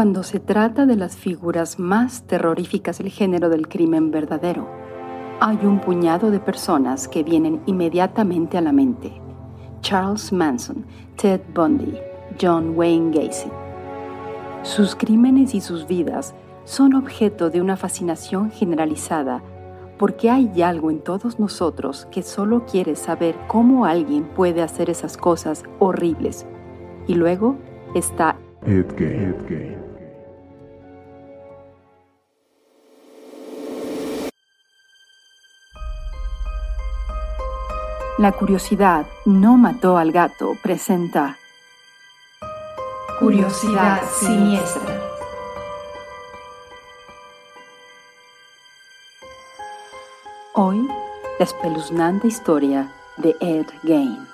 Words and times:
Cuando 0.00 0.22
se 0.22 0.40
trata 0.40 0.86
de 0.86 0.96
las 0.96 1.14
figuras 1.14 1.78
más 1.78 2.22
terroríficas 2.22 2.96
del 2.96 3.10
género 3.10 3.50
del 3.50 3.68
crimen 3.68 4.10
verdadero, 4.10 4.66
hay 5.40 5.58
un 5.66 5.78
puñado 5.78 6.30
de 6.30 6.40
personas 6.40 7.06
que 7.06 7.22
vienen 7.22 7.60
inmediatamente 7.66 8.56
a 8.56 8.62
la 8.62 8.72
mente. 8.72 9.12
Charles 9.82 10.32
Manson, 10.32 10.86
Ted 11.16 11.42
Bundy, 11.54 11.98
John 12.40 12.72
Wayne 12.78 13.10
Gacy. 13.10 13.50
Sus 14.62 14.96
crímenes 14.96 15.54
y 15.54 15.60
sus 15.60 15.86
vidas 15.86 16.34
son 16.64 16.94
objeto 16.94 17.50
de 17.50 17.60
una 17.60 17.76
fascinación 17.76 18.50
generalizada 18.50 19.42
porque 19.98 20.30
hay 20.30 20.62
algo 20.62 20.90
en 20.90 21.00
todos 21.00 21.38
nosotros 21.38 22.08
que 22.10 22.22
solo 22.22 22.64
quiere 22.64 22.96
saber 22.96 23.36
cómo 23.48 23.84
alguien 23.84 24.24
puede 24.24 24.62
hacer 24.62 24.88
esas 24.88 25.18
cosas 25.18 25.62
horribles. 25.78 26.46
Y 27.06 27.16
luego 27.16 27.58
está 27.94 28.38
Ed 28.62 28.86
Gein. 28.96 29.79
La 38.20 38.32
curiosidad 38.32 39.06
no 39.24 39.56
mató 39.56 39.96
al 39.96 40.12
gato 40.12 40.54
presenta 40.62 41.38
Curiosidad 43.18 44.02
siniestra. 44.20 45.00
Hoy, 50.52 50.86
la 51.38 51.44
espeluznante 51.46 52.26
historia 52.28 52.92
de 53.16 53.34
Ed 53.40 53.68
Gain. 53.84 54.29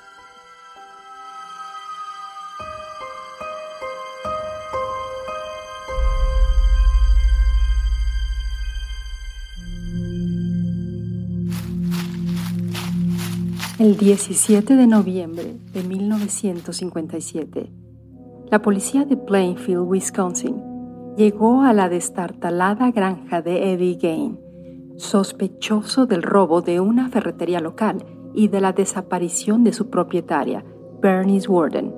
El 13.79 13.99
17 13.99 14.75
de 14.75 14.87
noviembre 14.87 15.55
de 15.75 15.83
1957, 15.83 17.71
la 18.51 18.63
policía 18.63 19.05
de 19.05 19.19
Plainfield, 19.19 19.87
Wisconsin, 19.87 20.63
llegó 21.15 21.61
a 21.61 21.75
la 21.75 21.91
destartalada 21.91 22.91
granja 22.91 23.43
de 23.43 23.75
Eddie 23.75 23.99
Gain, 24.01 24.41
sospechoso 24.97 26.07
del 26.07 26.23
robo 26.23 26.63
de 26.63 26.81
una 26.81 27.11
ferretería 27.11 27.61
local 27.61 28.03
y 28.33 28.49
de 28.49 28.63
la 28.63 28.73
desaparición 28.73 29.63
de 29.63 29.75
su 29.75 29.91
propietaria, 29.91 30.65
Bernice 31.03 31.47
Warden. 31.47 31.95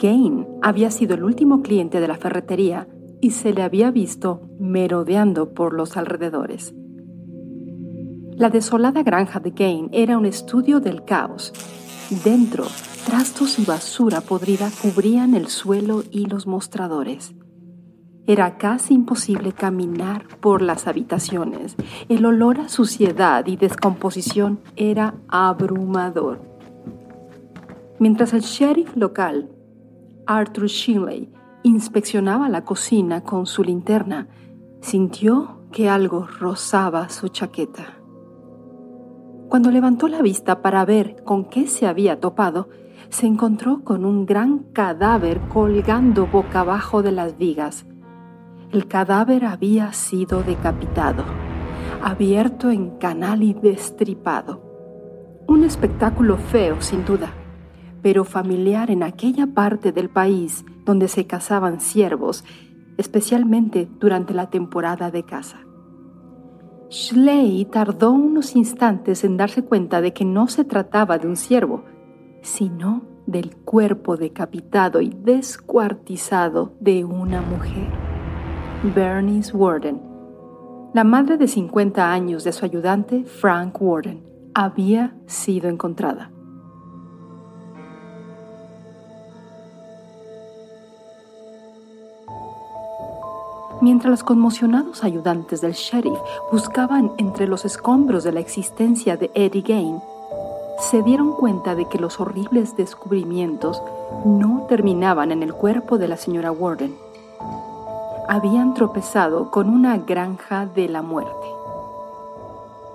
Gain 0.00 0.44
había 0.60 0.90
sido 0.90 1.14
el 1.14 1.22
último 1.22 1.62
cliente 1.62 2.00
de 2.00 2.08
la 2.08 2.16
ferretería 2.16 2.88
y 3.20 3.30
se 3.30 3.52
le 3.52 3.62
había 3.62 3.92
visto 3.92 4.40
merodeando 4.58 5.54
por 5.54 5.72
los 5.72 5.96
alrededores. 5.96 6.74
La 8.38 8.50
desolada 8.50 9.02
granja 9.02 9.40
de 9.40 9.50
Gain 9.50 9.88
era 9.90 10.16
un 10.16 10.24
estudio 10.24 10.78
del 10.78 11.04
caos. 11.04 11.52
Dentro, 12.22 12.66
trastos 13.04 13.58
y 13.58 13.64
basura 13.64 14.20
podrida 14.20 14.70
cubrían 14.80 15.34
el 15.34 15.48
suelo 15.48 16.04
y 16.12 16.26
los 16.26 16.46
mostradores. 16.46 17.34
Era 18.28 18.56
casi 18.56 18.94
imposible 18.94 19.52
caminar 19.52 20.28
por 20.38 20.62
las 20.62 20.86
habitaciones. 20.86 21.74
El 22.08 22.24
olor 22.26 22.60
a 22.60 22.68
suciedad 22.68 23.44
y 23.44 23.56
descomposición 23.56 24.60
era 24.76 25.14
abrumador. 25.26 26.40
Mientras 27.98 28.34
el 28.34 28.42
sheriff 28.42 28.94
local, 28.94 29.50
Arthur 30.26 30.68
Shinley, 30.68 31.28
inspeccionaba 31.64 32.48
la 32.48 32.64
cocina 32.64 33.24
con 33.24 33.46
su 33.46 33.64
linterna, 33.64 34.28
sintió 34.80 35.62
que 35.72 35.88
algo 35.88 36.28
rozaba 36.38 37.08
su 37.08 37.26
chaqueta. 37.30 37.97
Cuando 39.48 39.70
levantó 39.70 40.08
la 40.08 40.20
vista 40.20 40.60
para 40.60 40.84
ver 40.84 41.24
con 41.24 41.46
qué 41.46 41.68
se 41.68 41.86
había 41.86 42.20
topado, 42.20 42.68
se 43.08 43.26
encontró 43.26 43.82
con 43.82 44.04
un 44.04 44.26
gran 44.26 44.58
cadáver 44.74 45.40
colgando 45.48 46.26
boca 46.26 46.60
abajo 46.60 47.02
de 47.02 47.12
las 47.12 47.38
vigas. 47.38 47.86
El 48.72 48.86
cadáver 48.86 49.46
había 49.46 49.94
sido 49.94 50.42
decapitado, 50.42 51.24
abierto 52.02 52.70
en 52.70 52.98
canal 52.98 53.42
y 53.42 53.54
destripado. 53.54 54.60
Un 55.46 55.64
espectáculo 55.64 56.36
feo, 56.36 56.82
sin 56.82 57.06
duda, 57.06 57.32
pero 58.02 58.24
familiar 58.24 58.90
en 58.90 59.02
aquella 59.02 59.46
parte 59.46 59.92
del 59.92 60.10
país 60.10 60.66
donde 60.84 61.08
se 61.08 61.26
cazaban 61.26 61.80
ciervos, 61.80 62.44
especialmente 62.98 63.88
durante 63.98 64.34
la 64.34 64.50
temporada 64.50 65.10
de 65.10 65.22
caza. 65.22 65.67
Schley 66.90 67.66
tardó 67.66 68.12
unos 68.12 68.56
instantes 68.56 69.22
en 69.22 69.36
darse 69.36 69.62
cuenta 69.62 70.00
de 70.00 70.12
que 70.14 70.24
no 70.24 70.48
se 70.48 70.64
trataba 70.64 71.18
de 71.18 71.28
un 71.28 71.36
ciervo, 71.36 71.84
sino 72.40 73.02
del 73.26 73.56
cuerpo 73.56 74.16
decapitado 74.16 75.02
y 75.02 75.10
descuartizado 75.10 76.72
de 76.80 77.04
una 77.04 77.42
mujer, 77.42 77.88
Bernice 78.94 79.54
Warden. 79.54 80.00
La 80.94 81.04
madre 81.04 81.36
de 81.36 81.46
50 81.46 82.10
años 82.10 82.44
de 82.44 82.52
su 82.52 82.64
ayudante, 82.64 83.24
Frank 83.26 83.76
Warden, 83.80 84.24
había 84.54 85.14
sido 85.26 85.68
encontrada. 85.68 86.30
Mientras 93.80 94.10
los 94.10 94.24
conmocionados 94.24 95.04
ayudantes 95.04 95.60
del 95.60 95.72
sheriff 95.72 96.18
buscaban 96.50 97.12
entre 97.16 97.46
los 97.46 97.64
escombros 97.64 98.24
de 98.24 98.32
la 98.32 98.40
existencia 98.40 99.16
de 99.16 99.30
Eddie 99.34 99.62
Gain, 99.62 100.00
se 100.80 101.02
dieron 101.02 101.32
cuenta 101.32 101.76
de 101.76 101.86
que 101.86 101.98
los 101.98 102.18
horribles 102.18 102.76
descubrimientos 102.76 103.80
no 104.24 104.66
terminaban 104.68 105.30
en 105.30 105.44
el 105.44 105.54
cuerpo 105.54 105.96
de 105.96 106.08
la 106.08 106.16
señora 106.16 106.50
Warden. 106.50 106.96
Habían 108.28 108.74
tropezado 108.74 109.50
con 109.50 109.70
una 109.70 109.96
granja 109.98 110.66
de 110.66 110.88
la 110.88 111.02
muerte. 111.02 111.46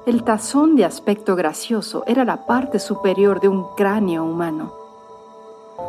El 0.06 0.24
tazón 0.24 0.76
de 0.76 0.84
aspecto 0.84 1.38
gracioso 1.38 2.04
era 2.08 2.26
la 2.26 2.46
parte 2.46 2.80
superior 2.80 3.40
de 3.40 3.48
un 3.48 3.68
cráneo 3.76 4.26
humano. 4.26 4.74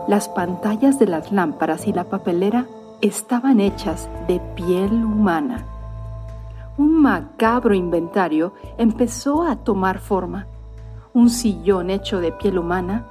Las 0.06 0.28
pantallas 0.28 1.00
de 1.00 1.06
las 1.06 1.32
lámparas 1.32 1.88
y 1.88 1.93
la 1.93 2.05
papelera 2.05 2.66
estaban 3.05 3.61
hechas 3.61 4.09
de 4.27 4.41
piel 4.57 5.05
humana. 5.05 5.67
Un 6.79 7.03
macabro 7.03 7.75
inventario 7.75 8.55
empezó 8.79 9.43
a 9.43 9.56
tomar 9.56 9.99
forma. 9.99 10.47
Un 11.12 11.29
sillón 11.29 11.91
hecho 11.91 12.21
de 12.21 12.33
piel 12.33 12.59
humana, 12.59 13.06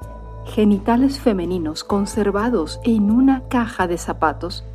genitales 0.45 1.19
femeninos 1.19 1.84
conservados 1.84 2.80
en 2.84 3.12
una 3.12 3.48
caja 3.50 3.86
de 3.86 4.00
zapatos, 4.00 4.66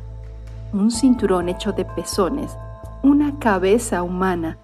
un 0.71 0.89
cinturón 0.89 1.49
hecho 1.49 1.73
de 1.73 1.83
pezones, 1.83 2.57
una 3.03 3.39
cabeza 3.39 4.03
humana, 4.03 4.57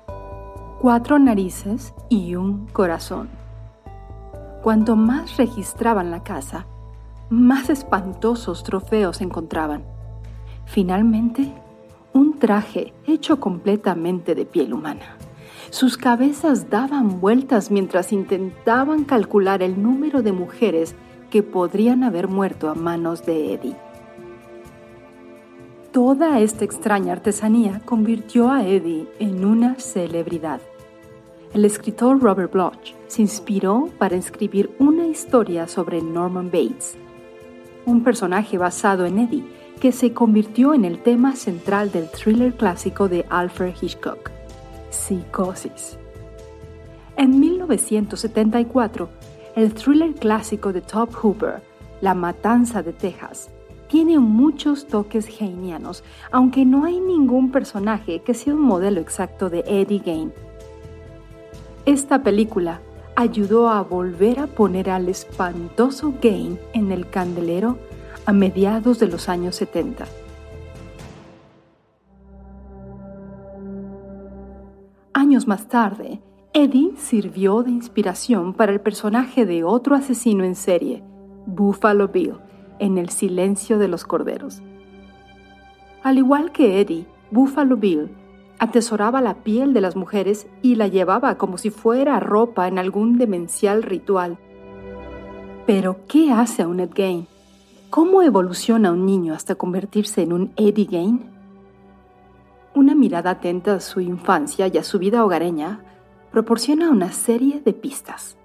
cuatro 0.82 1.20
narices 1.20 1.94
y 2.08 2.36
un 2.36 2.68
corazón. 2.68 3.28
Cuanto 4.64 4.96
más 4.96 5.36
registraban 5.36 6.12
la 6.12 6.24
casa, 6.24 6.66
más 7.30 7.70
espantosos 7.70 8.64
trofeos 8.64 9.20
encontraban. 9.20 9.95
Finalmente, 10.66 11.52
un 12.14 12.40
traje 12.40 12.94
hecho 13.08 13.40
completamente 13.40 14.36
de 14.36 14.46
piel 14.46 14.74
humana. 14.74 15.18
Sus 15.70 15.98
cabezas 15.98 16.70
daban 16.70 17.20
vueltas 17.20 17.72
mientras 17.72 18.12
intentaban 18.12 19.04
calcular 19.04 19.62
el 19.64 19.82
número 19.82 20.22
de 20.22 20.32
mujeres 20.32 20.96
que 21.30 21.44
podrían 21.44 22.04
haber 22.04 22.28
muerto 22.28 22.70
a 22.70 22.76
manos 22.76 23.26
de 23.26 23.54
Eddie. 23.54 23.76
Toda 25.92 26.40
esta 26.40 26.66
extraña 26.66 27.14
artesanía 27.14 27.82
convirtió 27.86 28.52
a 28.52 28.66
Eddie 28.68 29.08
en 29.20 29.46
una 29.46 29.76
celebridad. 29.76 30.62
El 31.54 31.64
escritor 31.64 32.22
Robert 32.22 32.52
Bloch 32.52 32.94
se 33.08 33.22
inspiró 33.22 33.90
para 33.98 34.18
escribir 34.18 34.76
una 34.78 35.08
historia 35.08 35.68
sobre 35.68 36.02
Norman 36.02 36.48
Bates, 36.48 36.98
un 37.86 38.04
personaje 38.04 38.58
basado 38.58 39.06
en 39.06 39.20
Eddie 39.20 39.46
que 39.80 39.92
se 39.92 40.14
convirtió 40.14 40.74
en 40.74 40.86
el 40.86 41.00
tema 41.00 41.36
central 41.36 41.92
del 41.92 42.10
thriller 42.10 42.56
clásico 42.56 43.08
de 43.08 43.26
Alfred 43.30 43.74
Hitchcock, 43.82 44.32
Psicosis. 44.90 45.98
En 47.18 47.40
1974, 47.40 49.10
el 49.56 49.74
thriller 49.74 50.14
clásico 50.16 50.74
de 50.74 50.82
Top 50.82 51.14
Hooper, 51.16 51.62
La 52.02 52.14
Matanza 52.14 52.84
de 52.84 52.94
Texas, 52.94 53.50
tiene 53.88 54.20
muchos 54.20 54.88
toques 54.88 55.30
heinianos, 55.40 56.04
aunque 56.32 56.66
no 56.66 56.86
hay 56.86 57.00
ningún 57.00 57.52
personaje 57.52 58.20
que 58.20 58.34
sea 58.34 58.54
un 58.54 58.62
modelo 58.62 59.00
exacto 59.00 59.50
de 59.50 59.64
Eddie 59.68 60.02
Gain. 60.06 60.34
Esta 61.86 62.24
película 62.24 62.82
ayudó 63.16 63.70
a 63.70 63.82
volver 63.82 64.40
a 64.40 64.48
poner 64.48 64.90
al 64.90 65.08
espantoso 65.08 66.14
Gain 66.22 66.60
en 66.74 66.92
el 66.92 67.10
candelero 67.10 67.78
a 68.26 68.34
mediados 68.34 69.00
de 69.00 69.08
los 69.08 69.30
años 69.30 69.56
70. 69.56 70.06
Años 75.14 75.48
más 75.48 75.68
tarde, 75.68 76.22
Eddie 76.54 76.94
sirvió 76.98 77.62
de 77.62 77.72
inspiración 77.72 78.54
para 78.54 78.72
el 78.72 78.82
personaje 78.82 79.46
de 79.46 79.64
otro 79.64 79.96
asesino 79.96 80.44
en 80.44 80.56
serie, 80.56 81.04
Buffalo 81.46 82.08
Bill, 82.08 82.36
en 82.80 82.98
El 82.98 83.10
silencio 83.10 83.78
de 83.78 83.88
los 83.88 84.06
corderos. 84.06 84.62
Al 86.04 86.18
igual 86.18 86.52
que 86.52 86.82
Eddie, 86.82 87.06
Buffalo 87.32 87.78
Bill 87.78 88.10
atesoraba 88.58 89.22
la 89.22 89.44
piel 89.44 89.74
de 89.74 89.82
las 89.82 89.96
mujeres 89.96 90.48
y 90.62 90.76
la 90.76 90.88
llevaba 90.88 91.38
como 91.38 91.58
si 91.58 91.70
fuera 91.70 92.20
ropa 92.20 92.68
en 92.68 92.80
algún 92.80 93.18
demencial 93.18 93.84
ritual. 93.84 94.38
Pero, 95.66 96.06
¿qué 96.08 96.32
hace 96.32 96.64
a 96.64 96.68
un 96.68 96.80
Ed 96.80 96.92
Gain? 96.94 97.28
¿Cómo 97.90 98.22
evoluciona 98.22 98.92
un 98.92 99.06
niño 99.06 99.34
hasta 99.34 99.56
convertirse 99.56 100.24
en 100.24 100.34
un 100.34 100.52
Eddie 100.58 100.86
Gain? 100.86 101.30
Una 102.74 102.96
mirada 102.96 103.30
atenta 103.32 103.76
a 103.76 103.80
su 103.80 104.02
infancia 104.02 104.68
y 104.68 104.78
a 104.78 104.84
su 104.84 105.00
vida 105.00 105.24
hogareña 105.24 105.82
proporciona 106.32 106.90
una 106.90 107.12
serie 107.12 107.62
de 107.62 107.74
pistas. 107.74 108.38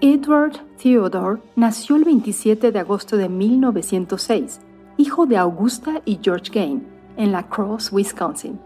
Edward 0.00 0.56
Theodore 0.82 1.40
nació 1.54 1.96
el 1.96 2.04
27 2.04 2.72
de 2.72 2.78
agosto 2.78 3.16
de 3.16 3.28
1906, 3.28 4.60
hijo 4.96 5.26
de 5.26 5.36
Augusta 5.36 6.02
y 6.04 6.18
George 6.20 6.50
Gain, 6.52 6.86
en 7.16 7.32
La 7.32 7.48
Crosse, 7.48 7.94
Wisconsin. 7.94 8.58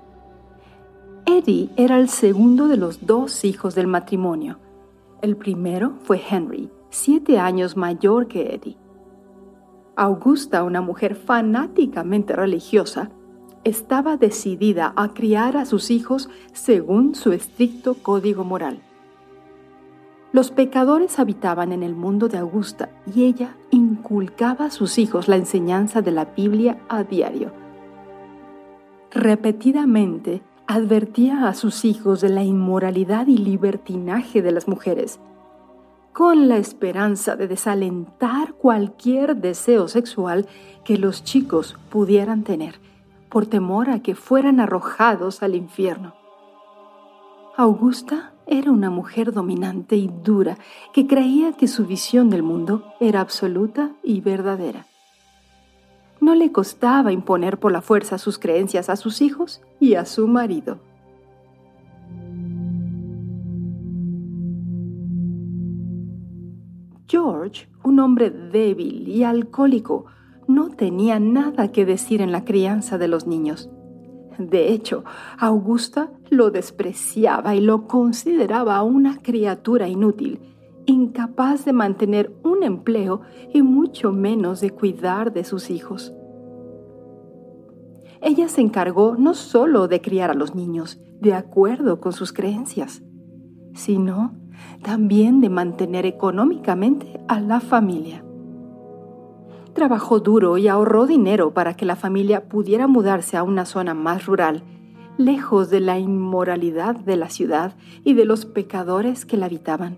Eddie 1.27 1.71
era 1.77 1.99
el 1.99 2.09
segundo 2.09 2.69
de 2.69 2.77
los 2.77 3.05
dos 3.05 3.45
hijos 3.45 3.75
del 3.75 3.89
matrimonio. 3.89 4.59
El 5.21 5.37
primero 5.37 5.95
fue 6.05 6.23
Henry, 6.31 6.71
siete 6.89 7.39
años 7.39 7.77
mayor 7.77 8.29
que 8.29 8.55
Eddie. 8.55 8.84
Augusta, 9.97 10.65
una 10.65 10.81
mujer 10.81 11.15
fanáticamente 11.15 12.35
religiosa, 12.35 13.11
estaba 13.63 14.17
decidida 14.17 14.93
a 14.97 15.15
criar 15.15 15.57
a 15.57 15.65
sus 15.65 15.91
hijos 15.91 16.29
según 16.53 17.15
su 17.15 17.33
estricto 17.33 17.95
código 17.95 18.45
moral. 18.45 18.81
Los 20.33 20.51
pecadores 20.51 21.21
habitaban 21.21 21.71
en 21.71 21.85
el 21.85 21.95
mundo 21.95 22.29
de 22.29 22.39
Augusta 22.39 22.91
y 23.15 23.25
ella 23.25 23.57
inculcaba 23.71 24.67
a 24.67 24.71
sus 24.71 24.99
hijos 24.99 25.29
la 25.29 25.37
enseñanza 25.37 26.03
de 26.03 26.11
la 26.11 26.25
Biblia 26.25 26.79
a 26.89 27.05
diario. 27.05 27.53
Repetidamente 29.13 30.43
advertía 30.67 31.47
a 31.47 31.55
sus 31.55 31.85
hijos 31.85 32.21
de 32.21 32.31
la 32.31 32.43
inmoralidad 32.43 33.29
y 33.29 33.39
libertinaje 33.39 34.43
de 34.43 34.51
las 34.51 34.67
mujeres, 34.67 35.21
con 36.15 36.49
la 36.49 36.59
esperanza 36.59 37.35
de 37.35 37.49
desalentar 37.49 38.55
cualquier 38.55 39.35
deseo 39.35 39.89
sexual 39.89 40.47
que 40.85 40.97
los 40.97 41.25
chicos 41.25 41.77
pudieran 41.91 42.45
tener, 42.45 42.77
por 43.29 43.47
temor 43.47 43.91
a 43.91 43.99
que 43.99 44.15
fueran 44.15 44.61
arrojados 44.61 45.43
al 45.43 45.57
infierno. 45.57 46.15
Augusta 47.57 48.33
era 48.47 48.71
una 48.71 48.91
mujer 48.91 49.33
dominante 49.33 49.97
y 49.97 50.09
dura 50.23 50.57
que 50.93 51.09
creía 51.09 51.53
que 51.53 51.67
su 51.67 51.85
visión 51.85 52.31
del 52.31 52.45
mundo 52.45 52.85
era 53.01 53.21
absoluta 53.21 53.91
y 54.05 54.21
verdadera. 54.21 54.87
No 56.21 56.37
le 56.37 56.53
costaba 56.53 57.11
imponer 57.11 57.59
por 57.59 57.73
la 57.73 57.83
fuerza 57.83 58.19
sus 58.19 58.39
creencias 58.39 58.89
a 58.89 58.95
sus 58.95 59.21
hijos 59.21 59.63
y 59.81 59.95
a 59.95 60.05
su 60.05 60.29
marido. 60.29 60.79
George, 67.15 67.69
un 67.85 68.01
hombre 68.01 68.29
débil 68.29 69.07
y 69.07 69.23
alcohólico, 69.23 70.07
no 70.49 70.71
tenía 70.71 71.21
nada 71.21 71.71
que 71.71 71.87
decir 71.87 72.21
en 72.21 72.33
la 72.33 72.45
crianza 72.45 72.99
de 72.99 73.07
los 73.07 73.29
niños. 73.29 73.71
De 74.37 74.73
hecho, 74.73 75.05
Augusta 75.39 76.11
lo 76.29 76.51
despreciaba 76.51 77.55
y 77.55 77.61
lo 77.61 77.87
consideraba 77.87 78.83
una 78.83 79.19
criatura 79.23 79.87
inútil, 79.87 80.41
incapaz 80.87 81.65
de 81.65 81.73
mantener 81.73 82.35
un 82.43 82.65
empleo 82.65 83.21
y 83.53 83.63
mucho 83.63 84.11
menos 84.11 84.61
de 84.61 84.71
cuidar 84.71 85.33
de 85.33 85.45
sus 85.45 85.71
hijos. 85.71 86.13
Ella 88.23 88.49
se 88.49 88.61
encargó 88.61 89.15
no 89.17 89.35
solo 89.35 89.87
de 89.87 90.01
criar 90.01 90.33
a 90.33 90.35
los 90.35 90.57
niños 90.57 91.01
de 91.21 91.33
acuerdo 91.33 92.01
con 92.01 92.13
sus 92.13 92.33
creencias, 92.33 93.05
sino 93.73 94.35
también 94.83 95.41
de 95.41 95.49
mantener 95.49 96.07
económicamente 96.07 97.21
a 97.29 97.41
la 97.41 97.61
familia. 97.61 98.25
Trabajó 99.73 100.21
duro 100.21 100.57
y 100.57 100.69
ahorró 100.69 101.07
dinero 101.07 101.53
para 101.53 101.75
que 101.75 101.85
la 101.85 101.97
familia 101.97 102.49
pudiera 102.49 102.87
mudarse 102.87 103.37
a 103.37 103.43
una 103.43 103.65
zona 103.65 103.95
más 103.95 104.27
rural, 104.27 104.63
lejos 105.19 105.71
de 105.71 105.81
la 105.81 105.99
inmoralidad 105.99 106.95
de 106.97 107.17
la 107.17 107.29
ciudad 107.29 107.75
y 108.05 108.15
de 108.15 108.25
los 108.25 108.47
pecadores 108.47 109.25
que 109.25 109.37
la 109.37 109.47
habitaban. 109.47 109.97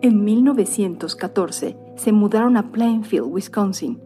En 0.00 0.24
1914 0.24 1.76
se 1.96 2.12
mudaron 2.12 2.56
a 2.56 2.70
Plainfield, 2.70 3.26
Wisconsin, 3.26 4.00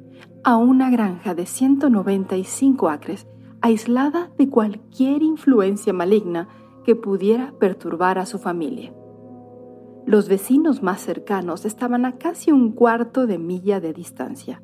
a 0.44 0.56
una 0.56 0.90
granja 0.90 1.34
de 1.34 1.46
195 1.46 2.88
acres, 2.88 3.26
aislada 3.60 4.30
de 4.38 4.48
cualquier 4.48 5.22
influencia 5.22 5.92
maligna 5.92 6.48
que 6.88 6.96
pudiera 6.96 7.52
perturbar 7.58 8.18
a 8.18 8.24
su 8.24 8.38
familia. 8.38 8.94
Los 10.06 10.26
vecinos 10.26 10.82
más 10.82 11.02
cercanos 11.02 11.66
estaban 11.66 12.06
a 12.06 12.16
casi 12.16 12.50
un 12.50 12.72
cuarto 12.72 13.26
de 13.26 13.36
milla 13.36 13.78
de 13.78 13.92
distancia. 13.92 14.62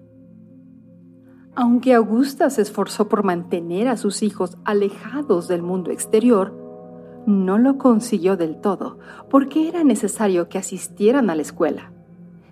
Aunque 1.55 1.93
Augusta 1.93 2.49
se 2.49 2.63
esforzó 2.63 3.11
por 3.11 3.25
mantener 3.25 3.89
a 3.89 3.99
sus 3.99 4.23
hijos 4.23 4.57
alejados 4.65 5.49
del 5.49 5.61
mundo 5.61 5.91
exterior, 5.91 6.55
no 7.27 7.59
lo 7.59 7.77
consiguió 7.77 8.39
del 8.39 8.59
todo, 8.59 8.99
porque 9.29 9.69
era 9.69 9.85
necesario 9.85 10.49
que 10.49 10.57
asistieran 10.57 11.29
a 11.29 11.35
la 11.35 11.43
escuela. 11.43 11.93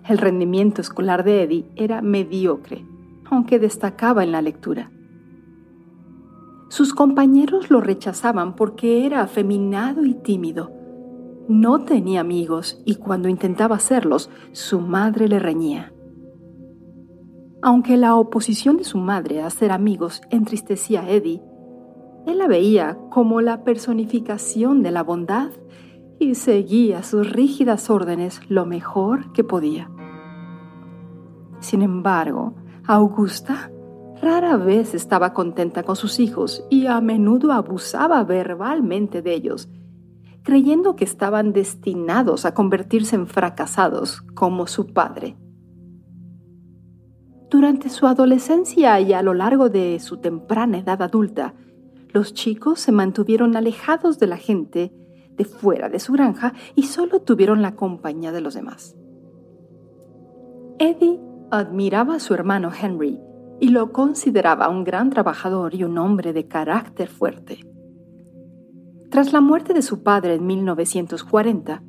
El 0.07 0.19
rendimiento 0.19 0.81
escolar 0.81 1.23
de 1.23 1.41
Eddie 1.41 1.65
era 1.75 2.03
mediocre, 2.03 2.85
aunque 3.25 3.57
destacaba 3.57 4.23
en 4.23 4.33
la 4.33 4.43
lectura. 4.43 4.91
Sus 6.73 6.95
compañeros 6.95 7.69
lo 7.69 7.81
rechazaban 7.81 8.55
porque 8.55 9.05
era 9.05 9.21
afeminado 9.21 10.05
y 10.05 10.15
tímido, 10.15 10.71
no 11.47 11.85
tenía 11.85 12.19
amigos 12.19 12.81
y 12.83 12.95
cuando 12.95 13.29
intentaba 13.29 13.75
hacerlos, 13.75 14.31
su 14.53 14.81
madre 14.81 15.27
le 15.27 15.37
reñía. 15.37 15.93
Aunque 17.61 17.95
la 17.95 18.15
oposición 18.15 18.77
de 18.77 18.85
su 18.85 18.97
madre 18.97 19.43
a 19.43 19.45
hacer 19.45 19.71
amigos 19.71 20.23
entristecía 20.31 21.03
a 21.03 21.11
Eddie, 21.11 21.43
él 22.25 22.39
la 22.39 22.47
veía 22.47 22.97
como 23.11 23.39
la 23.41 23.63
personificación 23.63 24.81
de 24.81 24.89
la 24.89 25.03
bondad 25.03 25.51
y 26.17 26.33
seguía 26.33 27.03
sus 27.03 27.31
rígidas 27.31 27.91
órdenes 27.91 28.41
lo 28.49 28.65
mejor 28.65 29.31
que 29.31 29.43
podía. 29.43 29.91
Sin 31.59 31.83
embargo, 31.83 32.55
Augusta 32.87 33.69
rara 34.23 34.57
vez 34.57 34.93
estaba 34.93 35.33
contenta 35.33 35.83
con 35.83 35.95
sus 35.95 36.19
hijos 36.19 36.65
y 36.69 36.87
a 36.87 36.99
menudo 37.01 37.51
abusaba 37.51 38.23
verbalmente 38.23 39.21
de 39.21 39.33
ellos 39.33 39.69
creyendo 40.43 40.95
que 40.95 41.05
estaban 41.05 41.53
destinados 41.53 42.45
a 42.45 42.53
convertirse 42.53 43.15
en 43.15 43.27
fracasados 43.27 44.21
como 44.35 44.67
su 44.67 44.87
padre. 44.87 45.37
Durante 47.49 47.89
su 47.89 48.07
adolescencia 48.07 48.99
y 48.99 49.13
a 49.13 49.21
lo 49.21 49.33
largo 49.33 49.69
de 49.69 49.99
su 49.99 50.17
temprana 50.17 50.79
edad 50.79 51.01
adulta, 51.01 51.53
los 52.11 52.33
chicos 52.33 52.79
se 52.79 52.91
mantuvieron 52.91 53.55
alejados 53.55 54.19
de 54.19 54.27
la 54.27 54.37
gente 54.37 54.91
de 55.37 55.45
fuera 55.45 55.89
de 55.89 55.99
su 55.99 56.13
granja 56.13 56.53
y 56.75 56.83
solo 56.83 57.21
tuvieron 57.21 57.61
la 57.61 57.75
compañía 57.75 58.31
de 58.31 58.41
los 58.41 58.53
demás. 58.53 58.95
Eddie 60.77 61.19
admiraba 61.51 62.15
a 62.15 62.19
su 62.19 62.33
hermano 62.33 62.71
Henry 62.79 63.19
y 63.59 63.69
lo 63.69 63.91
consideraba 63.91 64.69
un 64.69 64.83
gran 64.83 65.09
trabajador 65.09 65.73
y 65.75 65.83
un 65.83 65.97
hombre 65.97 66.33
de 66.33 66.47
carácter 66.47 67.07
fuerte. 67.09 67.59
Tras 69.09 69.31
la 69.31 69.41
muerte 69.41 69.73
de 69.73 69.81
su 69.81 70.03
padre 70.03 70.35
en 70.35 70.45
1940, 70.45 71.83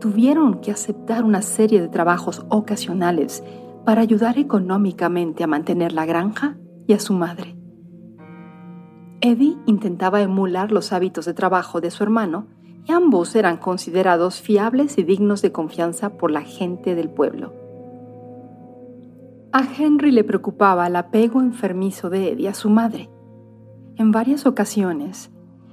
tuvieron 0.00 0.60
que 0.60 0.70
aceptar 0.70 1.24
una 1.24 1.42
serie 1.42 1.80
de 1.80 1.88
trabajos 1.88 2.44
ocasionales 2.48 3.42
para 3.84 4.00
ayudar 4.00 4.38
económicamente 4.38 5.44
a 5.44 5.46
mantener 5.46 5.92
la 5.92 6.04
granja 6.04 6.56
y 6.86 6.92
a 6.92 7.00
su 7.00 7.14
madre. 7.14 7.56
Eddie 9.20 9.56
intentaba 9.66 10.20
emular 10.20 10.70
los 10.70 10.92
hábitos 10.92 11.24
de 11.24 11.34
trabajo 11.34 11.80
de 11.80 11.90
su 11.90 12.02
hermano 12.02 12.46
y 12.84 12.92
ambos 12.92 13.34
eran 13.34 13.56
considerados 13.56 14.40
fiables 14.40 14.98
y 14.98 15.02
dignos 15.02 15.42
de 15.42 15.52
confianza 15.52 16.10
por 16.16 16.30
la 16.30 16.42
gente 16.42 16.94
del 16.94 17.10
pueblo. 17.10 17.67
A 19.58 19.66
Henry 19.76 20.12
le 20.12 20.22
preocupaba 20.22 20.86
el 20.86 20.94
apego 20.94 21.40
enfermizo 21.40 22.10
de 22.10 22.30
Eddie 22.30 22.48
a 22.48 22.54
su 22.54 22.70
madre. 22.70 23.10
En 23.96 24.12
varias 24.12 24.46
ocasiones, 24.46 25.32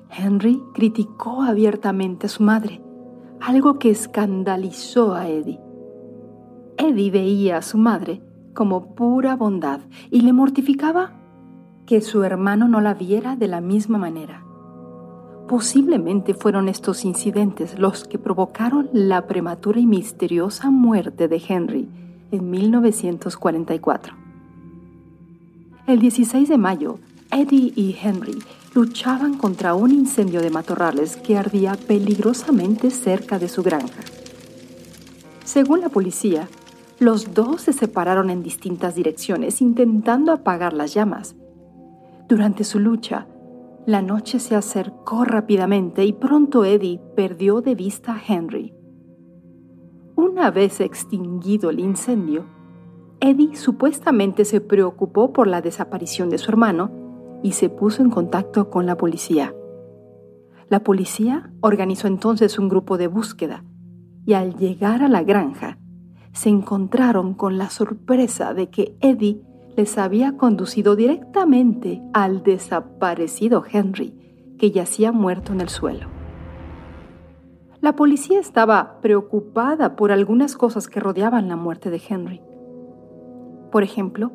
Henry 0.10 0.60
criticó 0.74 1.44
abiertamente 1.44 2.26
a 2.26 2.30
su 2.30 2.42
madre, 2.42 2.82
algo 3.40 3.78
que 3.78 3.92
escandalizó 3.92 5.14
a 5.14 5.30
Eddie. 5.30 5.62
Eddie 6.80 7.12
veía 7.12 7.58
a 7.58 7.62
su 7.62 7.78
madre 7.78 8.24
como 8.56 8.96
pura 8.96 9.36
bondad 9.36 9.82
y 10.10 10.22
le 10.22 10.34
mortificaba 10.34 11.14
que 11.86 12.02
su 12.02 12.24
hermano 12.24 12.68
no 12.68 12.82
la 12.82 12.96
viera 12.96 13.36
de 13.36 13.48
la 13.48 13.62
misma 13.62 14.00
manera. 14.00 14.44
Posiblemente 15.48 16.34
fueron 16.34 16.70
estos 16.70 17.06
incidentes 17.06 17.78
los 17.78 18.06
que 18.06 18.18
provocaron 18.18 18.90
la 18.94 19.28
prematura 19.28 19.80
y 19.80 19.86
misteriosa 19.86 20.72
muerte 20.72 21.28
de 21.28 21.40
Henry 21.48 22.05
en 22.36 22.50
1944. 22.50 24.16
El 25.88 26.00
16 26.00 26.50
de 26.50 26.58
mayo, 26.58 27.00
Eddie 27.32 27.74
y 27.76 27.96
Henry 28.02 28.40
luchaban 28.74 29.38
contra 29.38 29.74
un 29.74 29.92
incendio 29.92 30.42
de 30.42 30.50
matorrales 30.50 31.16
que 31.16 31.38
ardía 31.38 31.76
peligrosamente 31.76 32.92
cerca 32.92 33.40
de 33.40 33.48
su 33.48 33.64
granja. 33.64 34.02
Según 35.44 35.82
la 35.82 35.90
policía, 35.90 36.50
los 37.00 37.34
dos 37.34 37.62
se 37.62 37.74
separaron 37.74 38.30
en 38.30 38.42
distintas 38.42 38.96
direcciones 38.96 39.62
intentando 39.62 40.32
apagar 40.32 40.74
las 40.74 40.94
llamas. 40.94 41.36
Durante 42.28 42.64
su 42.64 42.80
lucha, 42.80 43.28
la 43.86 44.02
noche 44.02 44.40
se 44.40 44.56
acercó 44.56 45.26
rápidamente 45.26 46.04
y 46.06 46.14
pronto 46.14 46.66
Eddie 46.66 47.00
perdió 47.16 47.62
de 47.62 47.76
vista 47.76 48.16
a 48.16 48.22
Henry. 48.28 48.74
Una 50.16 50.50
vez 50.50 50.80
extinguido 50.80 51.70
el 51.70 51.80
incendio, 51.80 52.46
Eddie 53.20 53.56
supuestamente 53.56 54.46
se 54.46 54.62
preocupó 54.62 55.34
por 55.34 55.48
la 55.48 55.62
desaparición 55.62 56.30
de 56.30 56.38
su 56.38 56.52
hermano 56.52 56.92
y 57.44 57.52
se 57.52 57.70
puso 57.70 58.02
en 58.02 58.10
contacto 58.10 58.70
con 58.70 58.86
la 58.86 58.98
policía. 58.98 59.54
La 60.70 60.84
policía 60.84 61.52
organizó 61.62 62.08
entonces 62.08 62.58
un 62.58 62.70
grupo 62.70 62.98
de 62.98 63.08
búsqueda 63.08 63.64
y 64.26 64.34
al 64.34 64.56
llegar 64.56 65.04
a 65.04 65.10
la 65.10 65.24
granja, 65.24 65.78
se 66.32 66.50
encontraron 66.50 67.34
con 67.34 67.58
la 67.58 67.70
sorpresa 67.70 68.54
de 68.54 68.70
que 68.70 68.96
Eddie 69.00 69.42
les 69.76 69.98
había 69.98 70.38
conducido 70.38 70.96
directamente 70.96 72.02
al 72.14 72.44
desaparecido 72.44 73.64
Henry, 73.70 74.56
que 74.58 74.72
yacía 74.72 75.12
muerto 75.12 75.54
en 75.54 75.62
el 75.62 75.70
suelo. 75.70 76.15
La 77.86 77.96
policía 77.96 78.40
estaba 78.40 79.00
preocupada 79.00 79.96
por 79.96 80.12
algunas 80.12 80.58
cosas 80.58 80.88
que 80.88 81.00
rodeaban 81.00 81.48
la 81.48 81.56
muerte 81.56 81.92
de 81.92 82.02
Henry. 82.10 82.42
Por 83.72 83.84
ejemplo, 83.84 84.32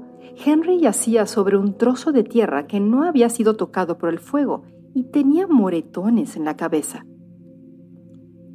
Henry 0.47 0.79
yacía 0.79 1.27
sobre 1.27 1.57
un 1.57 1.77
trozo 1.77 2.13
de 2.13 2.23
tierra 2.23 2.69
que 2.69 2.79
no 2.79 3.03
había 3.03 3.29
sido 3.29 3.57
tocado 3.57 3.99
por 3.99 4.11
el 4.11 4.21
fuego 4.21 4.63
y 4.95 5.03
tenía 5.11 5.49
moretones 5.49 6.37
en 6.37 6.45
la 6.45 6.57
cabeza. 6.57 7.05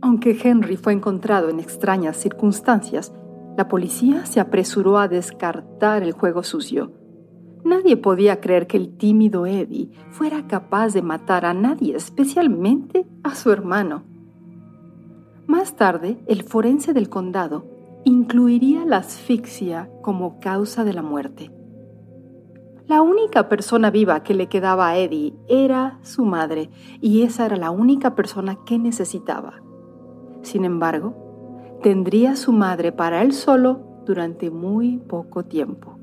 Aunque 0.02 0.40
Henry 0.42 0.78
fue 0.78 0.94
encontrado 0.94 1.50
en 1.50 1.60
extrañas 1.60 2.16
circunstancias, 2.16 3.14
la 3.58 3.68
policía 3.68 4.25
se 4.25 4.40
apresuró 4.40 4.98
a 4.98 5.10
descartar 5.10 6.04
el 6.04 6.14
juego 6.14 6.42
sucio. 6.42 6.94
Nadie 7.66 7.98
podía 7.98 8.40
creer 8.40 8.66
que 8.66 8.78
el 8.78 8.96
tímido 8.96 9.46
Eddie 9.46 9.92
fuera 10.12 10.48
capaz 10.48 10.94
de 10.94 11.02
matar 11.02 11.44
a 11.44 11.54
nadie, 11.54 11.98
especialmente 11.98 13.06
a 13.24 13.36
su 13.36 13.52
hermano. 13.52 14.15
Más 15.48 15.75
tarde, 15.75 16.18
el 16.28 16.44
forense 16.44 16.94
del 16.94 17.10
condado 17.10 17.66
incluiría 18.04 18.86
la 18.86 18.98
asfixia 18.98 19.90
como 20.02 20.40
causa 20.40 20.84
de 20.84 20.94
la 20.94 21.02
muerte. 21.02 21.52
La 22.88 23.02
única 23.02 23.50
persona 23.50 23.90
viva 23.90 24.22
que 24.22 24.36
le 24.36 24.48
quedaba 24.48 24.90
a 24.90 24.98
Eddie 24.98 25.34
era 25.48 25.98
su 26.04 26.24
madre, 26.24 26.70
y 27.02 27.24
esa 27.24 27.48
era 27.48 27.58
la 27.58 27.72
única 27.72 28.14
persona 28.14 28.60
que 28.66 28.78
necesitaba. 28.78 29.62
Sin 30.44 30.66
embargo, 30.66 31.80
tendría 31.82 32.36
su 32.36 32.52
madre 32.52 32.92
para 32.92 33.24
él 33.24 33.34
solo 33.34 34.04
durante 34.06 34.52
muy 34.52 34.98
poco 34.98 35.44
tiempo. 35.46 35.98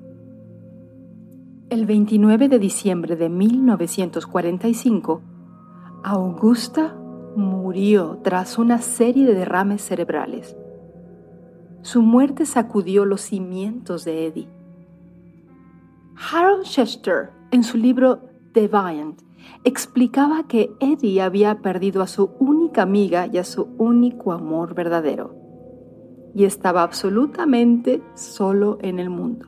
El 1.70 1.86
29 1.86 2.48
de 2.48 2.58
diciembre 2.58 3.16
de 3.16 3.28
1945, 3.28 5.22
Augusta 6.02 6.96
murió 7.36 8.20
tras 8.22 8.58
una 8.58 8.80
serie 8.80 9.26
de 9.26 9.34
derrames 9.34 9.82
cerebrales. 9.82 10.56
Su 11.82 12.02
muerte 12.02 12.46
sacudió 12.46 13.04
los 13.04 13.22
cimientos 13.22 14.04
de 14.04 14.26
Eddie. 14.26 14.48
Harold 16.30 16.64
Chester, 16.64 17.30
en 17.50 17.64
su 17.64 17.76
libro 17.76 18.20
Deviant, 18.52 19.20
explicaba 19.64 20.46
que 20.46 20.70
Eddie 20.80 21.20
había 21.22 21.60
perdido 21.60 22.02
a 22.02 22.06
su 22.06 22.30
única 22.38 22.82
amiga 22.82 23.26
y 23.26 23.38
a 23.38 23.44
su 23.44 23.68
único 23.78 24.32
amor 24.32 24.74
verdadero 24.74 25.42
y 26.34 26.44
estaba 26.44 26.82
absolutamente 26.82 28.02
solo 28.14 28.78
en 28.80 28.98
el 28.98 29.10
mundo. 29.10 29.46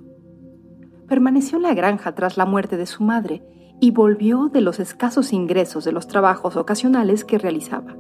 Permaneció 1.09 1.57
en 1.57 1.63
la 1.63 1.75
granja 1.75 2.15
tras 2.15 2.37
la 2.37 2.47
muerte 2.47 2.77
de 2.77 2.87
su 2.87 3.03
madre 3.03 3.43
y 3.81 3.91
volvió 3.91 4.49
de 4.49 4.61
los 4.61 4.81
escasos 4.81 5.33
ingresos 5.33 5.85
de 5.85 5.93
los 5.93 6.07
trabajos 6.07 6.57
ocasionales 6.57 7.25
que 7.25 7.39
realizaba. 7.39 7.97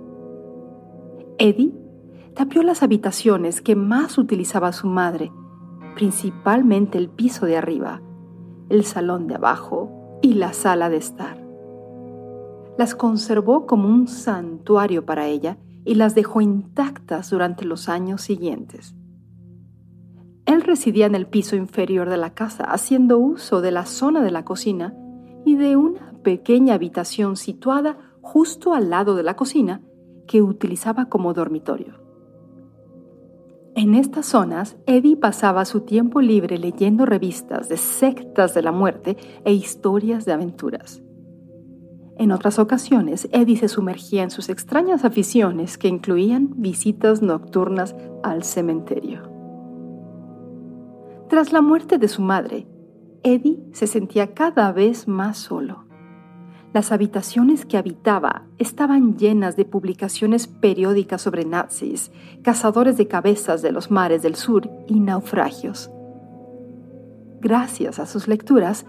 Eddie 1.38 1.72
tapió 2.34 2.62
las 2.62 2.82
habitaciones 2.82 3.60
que 3.60 3.76
más 3.76 4.18
utilizaba 4.18 4.72
su 4.72 4.86
madre, 4.86 5.32
principalmente 5.94 6.98
el 6.98 7.08
piso 7.08 7.46
de 7.46 7.56
arriba, 7.56 8.02
el 8.68 8.84
salón 8.84 9.26
de 9.26 9.34
abajo 9.34 10.18
y 10.22 10.34
la 10.34 10.52
sala 10.52 10.90
de 10.90 10.96
estar. 10.96 11.44
Las 12.78 12.94
conservó 12.94 13.66
como 13.66 13.88
un 13.88 14.08
santuario 14.08 15.04
para 15.04 15.26
ella 15.26 15.58
y 15.84 15.94
las 15.94 16.14
dejó 16.14 16.40
intactas 16.40 17.30
durante 17.30 17.64
los 17.64 17.88
años 17.88 18.22
siguientes. 18.22 18.94
Él 20.46 20.62
residía 20.62 21.06
en 21.06 21.14
el 21.14 21.26
piso 21.26 21.56
inferior 21.56 22.10
de 22.10 22.16
la 22.16 22.34
casa, 22.34 22.64
haciendo 22.64 23.18
uso 23.18 23.60
de 23.60 23.70
la 23.70 23.86
zona 23.86 24.22
de 24.22 24.30
la 24.30 24.44
cocina 24.44 24.94
y 25.44 25.56
de 25.56 25.76
una 25.76 26.14
pequeña 26.22 26.74
habitación 26.74 27.36
situada 27.36 27.98
justo 28.20 28.74
al 28.74 28.90
lado 28.90 29.14
de 29.14 29.22
la 29.22 29.36
cocina 29.36 29.82
que 30.26 30.42
utilizaba 30.42 31.06
como 31.06 31.34
dormitorio. 31.34 32.04
En 33.76 33.94
estas 33.94 34.26
zonas, 34.26 34.76
Eddie 34.86 35.16
pasaba 35.16 35.64
su 35.64 35.80
tiempo 35.80 36.20
libre 36.20 36.58
leyendo 36.58 37.06
revistas 37.06 37.68
de 37.68 37.76
sectas 37.76 38.54
de 38.54 38.62
la 38.62 38.70
muerte 38.70 39.16
e 39.44 39.52
historias 39.52 40.24
de 40.24 40.32
aventuras. 40.32 41.02
En 42.16 42.30
otras 42.30 42.60
ocasiones, 42.60 43.28
Eddie 43.32 43.56
se 43.56 43.68
sumergía 43.68 44.22
en 44.22 44.30
sus 44.30 44.48
extrañas 44.48 45.04
aficiones 45.04 45.76
que 45.76 45.88
incluían 45.88 46.50
visitas 46.54 47.20
nocturnas 47.20 47.96
al 48.22 48.44
cementerio. 48.44 49.28
Tras 51.28 51.52
la 51.52 51.60
muerte 51.60 51.98
de 51.98 52.06
su 52.06 52.22
madre, 52.22 52.68
Eddie 53.26 53.58
se 53.72 53.86
sentía 53.86 54.34
cada 54.34 54.70
vez 54.70 55.08
más 55.08 55.38
solo. 55.38 55.84
Las 56.74 56.92
habitaciones 56.92 57.64
que 57.64 57.78
habitaba 57.78 58.42
estaban 58.58 59.16
llenas 59.16 59.56
de 59.56 59.64
publicaciones 59.64 60.46
periódicas 60.46 61.22
sobre 61.22 61.46
nazis, 61.46 62.12
cazadores 62.42 62.98
de 62.98 63.08
cabezas 63.08 63.62
de 63.62 63.72
los 63.72 63.90
mares 63.90 64.22
del 64.22 64.34
sur 64.34 64.68
y 64.86 65.00
naufragios. 65.00 65.90
Gracias 67.40 67.98
a 67.98 68.04
sus 68.04 68.28
lecturas, 68.28 68.84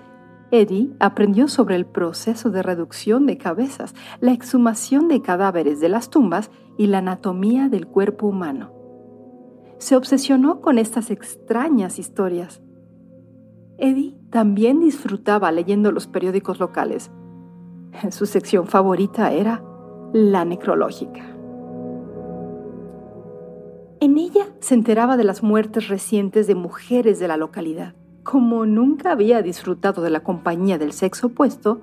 Eddie 0.51 0.91
aprendió 0.99 1.47
sobre 1.47 1.77
el 1.77 1.85
proceso 1.85 2.49
de 2.49 2.61
reducción 2.61 3.25
de 3.27 3.37
cabezas, 3.37 3.95
la 4.19 4.33
exhumación 4.33 5.07
de 5.07 5.21
cadáveres 5.21 5.79
de 5.79 5.87
las 5.87 6.09
tumbas 6.09 6.51
y 6.77 6.87
la 6.87 6.97
anatomía 6.97 7.69
del 7.69 7.87
cuerpo 7.87 8.27
humano. 8.27 8.73
Se 9.77 9.95
obsesionó 9.95 10.59
con 10.59 10.77
estas 10.77 11.09
extrañas 11.09 11.99
historias. 11.99 12.61
Eddie 13.77 14.15
también 14.35 14.81
disfrutaba 14.81 15.49
leyendo 15.49 15.93
los 15.93 16.07
periódicos 16.07 16.59
locales. 16.59 17.09
Su 18.11 18.25
sección 18.25 18.67
favorita 18.67 19.31
era 19.31 19.63
la 20.11 20.43
necrológica. 20.43 21.21
En 24.01 24.17
ella 24.17 24.47
se 24.59 24.73
enteraba 24.73 25.15
de 25.15 25.23
las 25.23 25.41
muertes 25.41 25.87
recientes 25.87 26.47
de 26.47 26.55
mujeres 26.55 27.17
de 27.17 27.29
la 27.29 27.37
localidad 27.37 27.95
como 28.23 28.65
nunca 28.65 29.13
había 29.13 29.41
disfrutado 29.41 30.01
de 30.01 30.09
la 30.09 30.21
compañía 30.21 30.77
del 30.77 30.91
sexo 30.91 31.27
opuesto, 31.27 31.79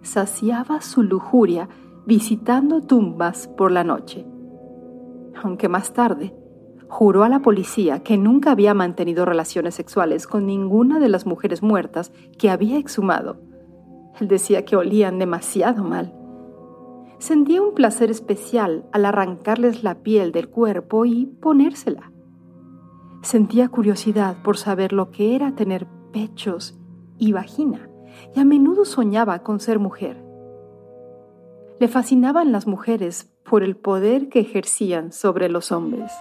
saciaba 0.00 0.80
su 0.80 1.02
lujuria 1.02 1.68
visitando 2.06 2.80
tumbas 2.80 3.48
por 3.48 3.70
la 3.70 3.84
noche. 3.84 4.24
Aunque 5.42 5.68
más 5.68 5.92
tarde 5.92 6.34
juró 6.92 7.24
a 7.24 7.30
la 7.30 7.40
policía 7.40 8.02
que 8.02 8.18
nunca 8.18 8.50
había 8.50 8.74
mantenido 8.74 9.24
relaciones 9.24 9.74
sexuales 9.74 10.26
con 10.26 10.44
ninguna 10.44 11.00
de 11.00 11.08
las 11.08 11.24
mujeres 11.24 11.62
muertas 11.62 12.12
que 12.36 12.50
había 12.50 12.76
exhumado. 12.76 13.38
Él 14.20 14.28
decía 14.28 14.66
que 14.66 14.76
olían 14.76 15.18
demasiado 15.18 15.84
mal. 15.84 16.12
Sentía 17.18 17.62
un 17.62 17.72
placer 17.72 18.10
especial 18.10 18.84
al 18.92 19.06
arrancarles 19.06 19.82
la 19.82 20.02
piel 20.02 20.32
del 20.32 20.50
cuerpo 20.50 21.06
y 21.06 21.24
ponérsela. 21.24 22.12
Sentía 23.22 23.68
curiosidad 23.68 24.42
por 24.42 24.58
saber 24.58 24.92
lo 24.92 25.10
que 25.10 25.34
era 25.34 25.54
tener 25.54 25.86
pechos 26.12 26.78
y 27.16 27.32
vagina, 27.32 27.88
y 28.36 28.40
a 28.40 28.44
menudo 28.44 28.84
soñaba 28.84 29.38
con 29.38 29.60
ser 29.60 29.78
mujer. 29.78 30.22
Le 31.80 31.88
fascinaban 31.88 32.52
las 32.52 32.66
mujeres 32.66 33.32
por 33.44 33.62
el 33.62 33.76
poder 33.76 34.28
que 34.28 34.40
ejercían 34.40 35.10
sobre 35.10 35.48
los 35.48 35.72
hombres. 35.72 36.12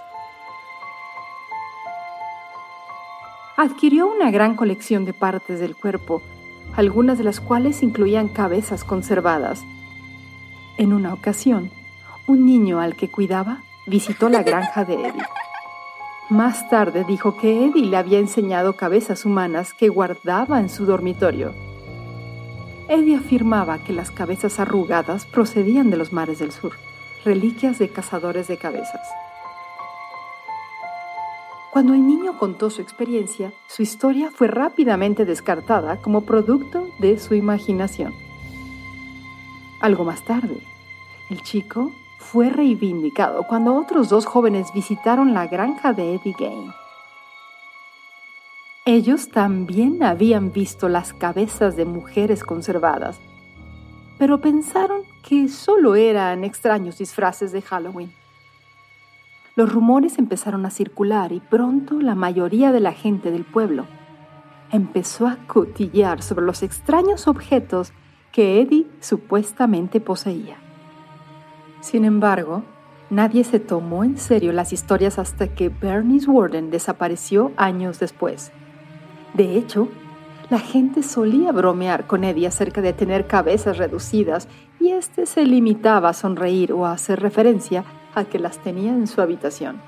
Adquirió 3.58 4.08
una 4.08 4.32
gran 4.32 4.56
colección 4.56 5.06
de 5.06 5.14
partes 5.14 5.60
del 5.60 5.76
cuerpo, 5.76 6.22
algunas 6.76 7.18
de 7.18 7.24
las 7.24 7.40
cuales 7.40 7.84
incluían 7.84 8.28
cabezas 8.28 8.84
conservadas. 8.84 9.64
En 10.78 10.94
una 10.94 11.14
ocasión, 11.14 11.70
un 12.28 12.46
niño 12.46 12.80
al 12.80 12.96
que 12.96 13.10
cuidaba 13.10 13.64
visitó 13.88 14.30
la 14.30 14.44
granja 14.44 14.86
de 14.86 14.94
Eddie. 14.94 15.26
Más 16.30 16.70
tarde 16.70 17.04
dijo 17.04 17.36
que 17.36 17.66
Eddie 17.66 17.88
le 17.88 17.98
había 17.98 18.20
enseñado 18.20 18.78
cabezas 18.78 19.26
humanas 19.26 19.74
que 19.74 19.90
guardaba 19.90 20.60
en 20.60 20.70
su 20.70 20.86
dormitorio. 20.86 21.54
Eddie 22.88 23.18
afirmaba 23.18 23.80
que 23.80 23.92
las 23.92 24.12
cabezas 24.12 24.60
arrugadas 24.60 25.26
procedían 25.26 25.90
de 25.90 25.98
los 25.98 26.14
mares 26.14 26.40
del 26.40 26.52
sur, 26.52 26.74
reliquias 27.26 27.80
de 27.80 27.90
cazadores 27.90 28.48
de 28.48 28.58
cabezas. 28.58 29.02
Cuando 31.72 31.94
el 31.94 32.06
niño 32.06 32.38
contó 32.38 32.70
su 32.70 32.82
experiencia, 32.82 33.54
su 33.68 33.82
historia 33.82 34.30
fue 34.30 34.48
rápidamente 34.48 35.24
descartada 35.24 36.02
como 36.02 36.26
producto 36.26 36.90
de 37.00 37.18
su 37.18 37.34
imaginación. 37.34 38.14
Algo 39.80 40.04
más 40.04 40.22
tarde, 40.26 40.58
el 41.30 41.42
chico 41.44 41.94
fue 42.20 42.50
reivindicado 42.50 43.44
cuando 43.48 43.74
otros 43.74 44.10
dos 44.10 44.26
jóvenes 44.26 44.74
visitaron 44.74 45.34
la 45.34 45.48
granja 45.48 45.94
de 45.94 46.16
Eddie 46.16 46.36
Gain. 46.38 46.74
Ellos 48.84 49.30
también 49.30 50.04
habían 50.04 50.52
visto 50.52 50.90
las 50.90 51.14
cabezas 51.14 51.78
de 51.78 51.86
mujeres 51.86 52.44
conservadas, 52.44 53.18
pero 54.18 54.42
pensaron 54.42 55.04
que 55.24 55.48
solo 55.48 55.96
eran 55.96 56.44
extraños 56.44 56.98
disfraces 56.98 57.54
de 57.54 57.62
Halloween. 57.62 58.12
Los 59.56 59.72
rumores 59.72 60.18
empezaron 60.18 60.66
a 60.66 60.70
circular 60.70 61.34
y 61.34 61.42
pronto 61.42 62.00
la 62.00 62.16
mayoría 62.16 62.72
de 62.72 62.80
la 62.80 62.94
gente 62.94 63.32
del 63.32 63.44
pueblo 63.44 63.86
empezó 64.72 65.28
a 65.28 65.38
cotillear 65.48 66.22
sobre 66.22 66.46
los 66.46 66.64
extraños 66.64 67.28
objetos 67.28 67.92
que 68.32 68.62
Eddie 68.62 68.88
supuestamente 69.02 70.00
poseía. 70.00 70.56
Sin 71.82 72.06
embargo, 72.06 72.64
nadie 73.10 73.44
se 73.44 73.60
tomó 73.60 74.06
en 74.06 74.18
serio 74.18 74.54
las 74.54 74.72
historias 74.72 75.20
hasta 75.20 75.50
que 75.50 75.68
Bernice 75.68 76.30
Warden 76.30 76.72
desapareció 76.72 77.52
años 77.58 78.00
después. 78.00 78.54
De 79.34 79.58
hecho, 79.58 79.90
la 80.50 80.60
gente 80.60 81.04
solía 81.04 81.52
bromear 81.52 82.08
con 82.08 82.24
Eddie 82.24 82.48
acerca 82.48 82.82
de 82.82 82.94
tener 82.94 83.28
cabezas 83.28 83.78
reducidas 83.78 84.48
y 84.80 84.92
este 84.92 85.26
se 85.26 85.46
limitaba 85.46 86.10
a 86.10 86.14
sonreír 86.14 86.72
o 86.72 86.86
a 86.86 86.94
hacer 86.94 87.20
referencia 87.20 87.84
a 88.16 88.26
que 88.26 88.40
las 88.40 88.60
tenía 88.60 88.92
en 88.92 89.08
su 89.08 89.22
habitación. 89.22 89.82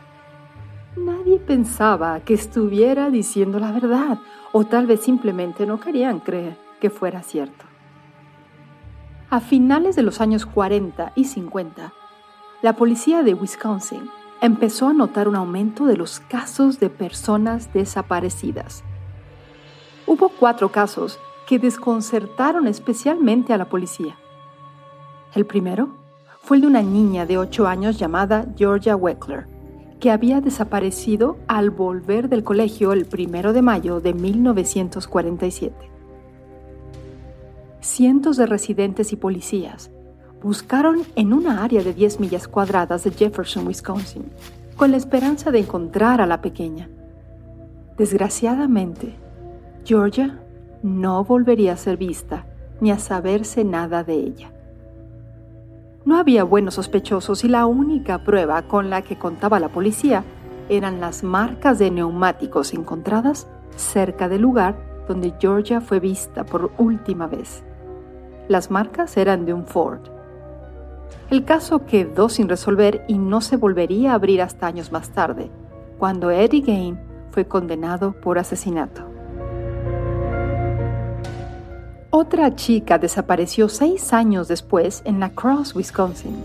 Nadie 0.96 1.40
pensaba 1.40 2.20
que 2.20 2.34
estuviera 2.34 3.10
diciendo 3.10 3.60
la 3.60 3.72
verdad 3.72 4.20
o 4.52 4.66
tal 4.66 4.86
vez 4.86 5.02
simplemente 5.02 5.66
no 5.66 5.80
querían 5.80 6.20
creer 6.20 6.58
que 6.80 6.90
fuera 6.90 7.24
cierto. 7.24 7.66
A 9.30 9.40
finales 9.40 9.96
de 9.96 10.04
los 10.04 10.22
años 10.22 10.46
40 10.46 11.14
y 11.16 11.26
50, 11.26 11.94
la 12.62 12.76
policía 12.76 13.24
de 13.24 13.34
Wisconsin 13.34 14.10
empezó 14.42 14.88
a 14.88 14.94
notar 14.94 15.28
un 15.28 15.36
aumento 15.36 15.86
de 15.86 15.98
los 15.98 16.20
casos 16.20 16.80
de 16.80 16.90
personas 16.90 17.74
desaparecidas. 17.74 18.84
Hubo 20.06 20.30
cuatro 20.30 20.70
casos 20.70 21.18
que 21.48 21.58
desconcertaron 21.58 22.68
especialmente 22.68 23.54
a 23.54 23.58
la 23.58 23.70
policía. 23.70 24.18
El 25.34 25.46
primero 25.46 26.03
fue 26.44 26.58
el 26.58 26.62
de 26.62 26.68
una 26.68 26.82
niña 26.82 27.26
de 27.26 27.38
8 27.38 27.68
años 27.68 27.98
llamada 27.98 28.46
Georgia 28.58 28.98
Weckler, 28.98 29.48
que 30.02 30.12
había 30.12 30.42
desaparecido 30.42 31.38
al 31.48 31.70
volver 31.70 32.28
del 32.28 32.44
colegio 32.44 32.92
el 32.92 33.08
1 33.10 33.54
de 33.54 33.62
mayo 33.62 34.02
de 34.02 34.14
1947. 34.14 35.74
Cientos 37.80 38.36
de 38.36 38.46
residentes 38.46 39.14
y 39.14 39.16
policías 39.16 39.90
buscaron 40.42 41.04
en 41.16 41.32
una 41.32 41.64
área 41.64 41.82
de 41.82 41.94
10 41.94 42.20
millas 42.20 42.50
cuadradas 42.50 43.06
de 43.06 43.12
Jefferson, 43.12 43.66
Wisconsin, 43.66 44.26
con 44.76 44.92
la 44.92 44.98
esperanza 44.98 45.50
de 45.50 45.60
encontrar 45.60 46.20
a 46.20 46.26
la 46.26 46.42
pequeña. 46.42 46.90
Desgraciadamente, 47.98 49.16
Georgia 49.86 50.42
no 50.82 51.24
volvería 51.24 51.72
a 51.72 51.78
ser 51.78 51.96
vista 51.96 52.46
ni 52.82 52.92
a 52.92 53.00
saberse 53.00 53.64
nada 53.64 54.04
de 54.04 54.16
ella. 54.16 54.53
No 56.06 56.18
había 56.18 56.44
buenos 56.44 56.74
sospechosos 56.74 57.44
y 57.44 57.48
la 57.48 57.66
única 57.66 58.24
prueba 58.24 58.64
con 58.64 58.90
la 58.90 59.02
que 59.02 59.18
contaba 59.18 59.60
la 59.60 59.70
policía 59.70 60.24
eran 60.68 61.00
las 61.00 61.24
marcas 61.24 61.80
de 61.80 61.92
neumáticos 61.92 62.74
encontradas 62.74 63.48
cerca 63.76 64.28
del 64.28 64.42
lugar 64.42 64.76
donde 65.08 65.34
Georgia 65.40 65.82
fue 65.82 66.00
vista 66.00 66.46
por 66.46 66.72
última 66.78 67.28
vez. 67.28 67.64
Las 68.48 68.70
marcas 68.70 69.16
eran 69.18 69.46
de 69.46 69.54
un 69.54 69.66
Ford. 69.66 70.02
El 71.30 71.46
caso 71.46 71.86
quedó 71.86 72.28
sin 72.30 72.50
resolver 72.50 73.06
y 73.08 73.18
no 73.18 73.42
se 73.42 73.56
volvería 73.56 74.12
a 74.12 74.16
abrir 74.16 74.42
hasta 74.42 74.68
años 74.68 74.92
más 74.92 75.10
tarde, 75.10 75.50
cuando 75.98 76.32
Eddie 76.32 76.62
Gain 76.62 77.00
fue 77.32 77.46
condenado 77.46 78.12
por 78.12 78.38
asesinato. 78.38 79.13
Otra 82.16 82.56
chica 82.56 83.00
desapareció 83.00 83.68
seis 83.70 84.14
años 84.14 84.48
después 84.48 85.02
en 85.04 85.20
La 85.20 85.32
Crosse, 85.32 85.76
Wisconsin. 85.76 86.44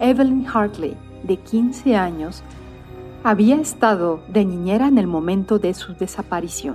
Evelyn 0.00 0.44
Hartley, 0.52 0.96
de 1.22 1.36
15 1.36 1.94
años, 1.94 2.42
había 3.22 3.54
estado 3.54 4.18
de 4.26 4.44
niñera 4.44 4.88
en 4.88 4.98
el 4.98 5.06
momento 5.06 5.60
de 5.60 5.74
su 5.74 5.94
desaparición. 5.94 6.74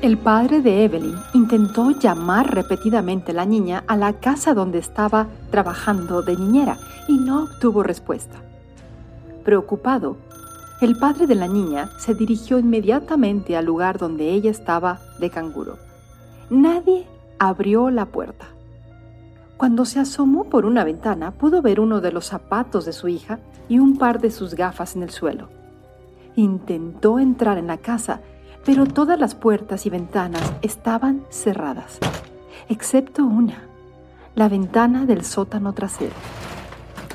El 0.00 0.16
padre 0.16 0.62
de 0.62 0.84
Evelyn 0.84 1.16
intentó 1.34 1.90
llamar 1.90 2.54
repetidamente 2.54 3.32
a 3.32 3.34
la 3.34 3.44
niña 3.44 3.84
a 3.86 3.98
la 3.98 4.14
casa 4.14 4.54
donde 4.54 4.78
estaba 4.78 5.26
trabajando 5.50 6.22
de 6.22 6.38
niñera 6.38 6.78
y 7.06 7.18
no 7.18 7.42
obtuvo 7.42 7.82
respuesta. 7.82 8.38
Preocupado, 9.44 10.16
el 10.80 10.96
padre 10.96 11.26
de 11.26 11.34
la 11.34 11.48
niña 11.48 11.90
se 11.98 12.14
dirigió 12.14 12.58
inmediatamente 12.58 13.58
al 13.58 13.66
lugar 13.66 13.98
donde 13.98 14.30
ella 14.30 14.50
estaba 14.50 15.00
de 15.20 15.28
canguro. 15.28 15.85
Nadie 16.50 17.06
abrió 17.38 17.90
la 17.90 18.06
puerta. 18.06 18.46
Cuando 19.56 19.84
se 19.84 19.98
asomó 19.98 20.44
por 20.44 20.64
una 20.64 20.84
ventana, 20.84 21.32
pudo 21.32 21.60
ver 21.60 21.80
uno 21.80 22.00
de 22.00 22.12
los 22.12 22.26
zapatos 22.26 22.84
de 22.84 22.92
su 22.92 23.08
hija 23.08 23.40
y 23.68 23.78
un 23.78 23.96
par 23.96 24.20
de 24.20 24.30
sus 24.30 24.54
gafas 24.54 24.94
en 24.94 25.02
el 25.02 25.10
suelo. 25.10 25.48
Intentó 26.36 27.18
entrar 27.18 27.58
en 27.58 27.66
la 27.66 27.78
casa, 27.78 28.20
pero 28.64 28.86
todas 28.86 29.18
las 29.18 29.34
puertas 29.34 29.86
y 29.86 29.90
ventanas 29.90 30.52
estaban 30.62 31.24
cerradas, 31.30 31.98
excepto 32.68 33.24
una, 33.24 33.64
la 34.34 34.48
ventana 34.48 35.06
del 35.06 35.24
sótano 35.24 35.72
trasero. 35.72 36.14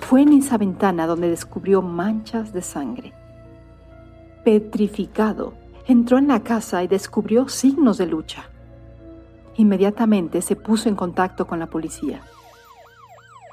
Fue 0.02 0.24
en 0.24 0.34
esa 0.34 0.58
ventana 0.58 1.08
donde 1.08 1.30
descubrió 1.30 1.82
manchas 1.82 2.52
de 2.52 2.62
sangre. 2.62 3.14
Petrificado, 4.44 5.54
entró 5.88 6.18
en 6.18 6.28
la 6.28 6.42
casa 6.42 6.84
y 6.84 6.88
descubrió 6.88 7.48
signos 7.48 7.98
de 7.98 8.08
lucha. 8.08 8.44
Inmediatamente 9.62 10.42
se 10.42 10.56
puso 10.56 10.90
en 10.90 10.96
contacto 10.96 11.46
con 11.46 11.60
la 11.60 11.68
policía. 11.68 12.22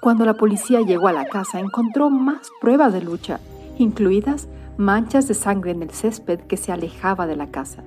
Cuando 0.01 0.25
la 0.25 0.33
policía 0.33 0.81
llegó 0.81 1.09
a 1.09 1.13
la 1.13 1.27
casa 1.27 1.61
encontró 1.61 2.09
más 2.09 2.49
pruebas 2.63 2.95
de 2.95 3.03
lucha, 3.03 3.41
incluidas 3.77 4.49
manchas 4.79 5.29
de 5.29 5.35
sangre 5.35 5.73
en 5.73 5.83
el 5.83 5.91
césped 5.91 6.41
que 6.41 6.57
se 6.57 6.73
alejaba 6.73 7.27
de 7.27 7.37
la 7.37 7.49
casa, 7.51 7.85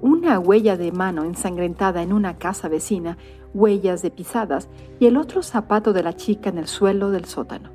una 0.00 0.40
huella 0.40 0.76
de 0.76 0.90
mano 0.90 1.22
ensangrentada 1.22 2.02
en 2.02 2.12
una 2.12 2.36
casa 2.36 2.66
vecina, 2.66 3.16
huellas 3.54 4.02
de 4.02 4.10
pisadas 4.10 4.68
y 4.98 5.06
el 5.06 5.16
otro 5.16 5.44
zapato 5.44 5.92
de 5.92 6.02
la 6.02 6.16
chica 6.16 6.50
en 6.50 6.58
el 6.58 6.66
suelo 6.66 7.12
del 7.12 7.26
sótano. 7.26 7.70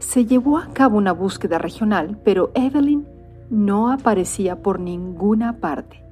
Se 0.00 0.26
llevó 0.26 0.58
a 0.58 0.72
cabo 0.72 0.98
una 0.98 1.12
búsqueda 1.12 1.58
regional, 1.58 2.18
pero 2.24 2.50
Evelyn 2.56 3.06
no 3.48 3.92
aparecía 3.92 4.60
por 4.60 4.80
ninguna 4.80 5.58
parte. 5.58 6.09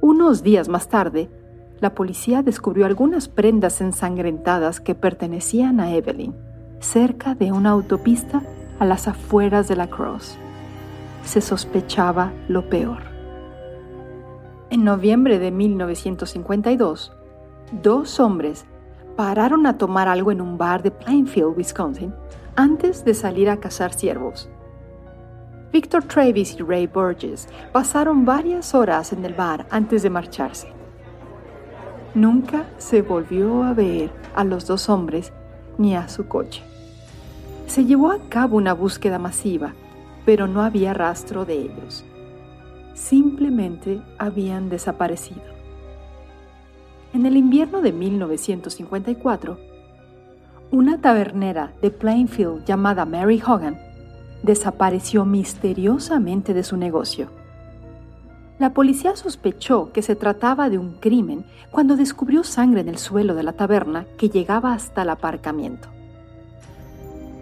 Unos 0.00 0.42
días 0.42 0.68
más 0.68 0.88
tarde, 0.88 1.28
la 1.80 1.94
policía 1.94 2.42
descubrió 2.42 2.86
algunas 2.86 3.28
prendas 3.28 3.80
ensangrentadas 3.80 4.80
que 4.80 4.94
pertenecían 4.94 5.80
a 5.80 5.94
Evelyn, 5.94 6.34
cerca 6.80 7.34
de 7.34 7.52
una 7.52 7.70
autopista 7.70 8.42
a 8.78 8.84
las 8.84 9.08
afueras 9.08 9.66
de 9.68 9.76
la 9.76 9.88
Cross. 9.88 10.38
Se 11.24 11.40
sospechaba 11.40 12.32
lo 12.48 12.68
peor. 12.68 13.02
En 14.70 14.84
noviembre 14.84 15.38
de 15.38 15.50
1952, 15.50 17.12
dos 17.82 18.20
hombres 18.20 18.66
pararon 19.16 19.66
a 19.66 19.78
tomar 19.78 20.06
algo 20.06 20.30
en 20.30 20.40
un 20.40 20.58
bar 20.58 20.82
de 20.82 20.92
Plainfield, 20.92 21.56
Wisconsin, 21.56 22.14
antes 22.54 23.04
de 23.04 23.14
salir 23.14 23.50
a 23.50 23.58
cazar 23.58 23.92
ciervos. 23.92 24.48
Victor 25.72 26.02
Travis 26.02 26.56
y 26.58 26.62
Ray 26.62 26.86
Burgess 26.86 27.46
pasaron 27.72 28.24
varias 28.24 28.74
horas 28.74 29.12
en 29.12 29.24
el 29.24 29.34
bar 29.34 29.66
antes 29.70 30.02
de 30.02 30.08
marcharse. 30.08 30.68
Nunca 32.14 32.64
se 32.78 33.02
volvió 33.02 33.62
a 33.64 33.74
ver 33.74 34.10
a 34.34 34.44
los 34.44 34.66
dos 34.66 34.88
hombres 34.88 35.32
ni 35.76 35.94
a 35.94 36.08
su 36.08 36.26
coche. 36.26 36.62
Se 37.66 37.84
llevó 37.84 38.10
a 38.10 38.18
cabo 38.30 38.56
una 38.56 38.72
búsqueda 38.72 39.18
masiva, 39.18 39.74
pero 40.24 40.46
no 40.46 40.62
había 40.62 40.94
rastro 40.94 41.44
de 41.44 41.54
ellos. 41.54 42.02
Simplemente 42.94 44.00
habían 44.18 44.70
desaparecido. 44.70 45.42
En 47.12 47.26
el 47.26 47.36
invierno 47.36 47.82
de 47.82 47.92
1954, 47.92 49.58
una 50.70 51.00
tabernera 51.00 51.72
de 51.82 51.90
Plainfield 51.90 52.64
llamada 52.64 53.04
Mary 53.04 53.42
Hogan 53.46 53.87
desapareció 54.42 55.24
misteriosamente 55.24 56.54
de 56.54 56.62
su 56.62 56.76
negocio. 56.76 57.28
La 58.58 58.74
policía 58.74 59.14
sospechó 59.14 59.92
que 59.92 60.02
se 60.02 60.16
trataba 60.16 60.68
de 60.68 60.78
un 60.78 60.94
crimen 60.94 61.44
cuando 61.70 61.96
descubrió 61.96 62.42
sangre 62.42 62.80
en 62.80 62.88
el 62.88 62.98
suelo 62.98 63.34
de 63.34 63.44
la 63.44 63.52
taberna 63.52 64.06
que 64.16 64.30
llegaba 64.30 64.72
hasta 64.72 65.02
el 65.02 65.10
aparcamiento. 65.10 65.88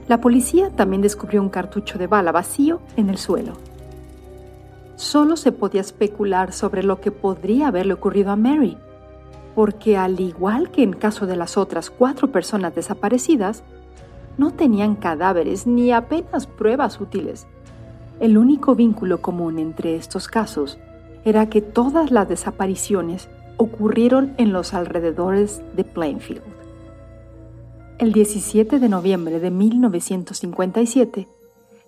La 0.08 0.20
policía 0.20 0.70
también 0.70 1.02
descubrió 1.02 1.40
un 1.42 1.48
cartucho 1.48 1.98
de 1.98 2.06
bala 2.06 2.32
vacío 2.32 2.80
en 2.96 3.08
el 3.08 3.16
suelo. 3.16 3.54
Solo 4.94 5.36
se 5.36 5.52
podía 5.52 5.80
especular 5.80 6.52
sobre 6.52 6.82
lo 6.82 7.00
que 7.00 7.10
podría 7.10 7.68
haberle 7.68 7.94
ocurrido 7.94 8.30
a 8.30 8.36
Mary, 8.36 8.76
porque 9.54 9.96
al 9.96 10.20
igual 10.20 10.70
que 10.70 10.82
en 10.82 10.92
caso 10.92 11.26
de 11.26 11.36
las 11.36 11.56
otras 11.56 11.90
cuatro 11.90 12.30
personas 12.30 12.74
desaparecidas, 12.74 13.64
no 14.38 14.52
tenían 14.52 14.96
cadáveres 14.96 15.66
ni 15.66 15.92
apenas 15.92 16.46
pruebas 16.46 17.00
útiles. 17.00 17.46
El 18.20 18.38
único 18.38 18.74
vínculo 18.74 19.20
común 19.20 19.58
entre 19.58 19.96
estos 19.96 20.28
casos 20.28 20.78
era 21.24 21.48
que 21.48 21.60
todas 21.60 22.10
las 22.10 22.28
desapariciones 22.28 23.28
ocurrieron 23.56 24.34
en 24.38 24.52
los 24.52 24.74
alrededores 24.74 25.62
de 25.74 25.84
Plainfield. 25.84 26.42
El 27.98 28.12
17 28.12 28.78
de 28.78 28.88
noviembre 28.88 29.40
de 29.40 29.50
1957, 29.50 31.26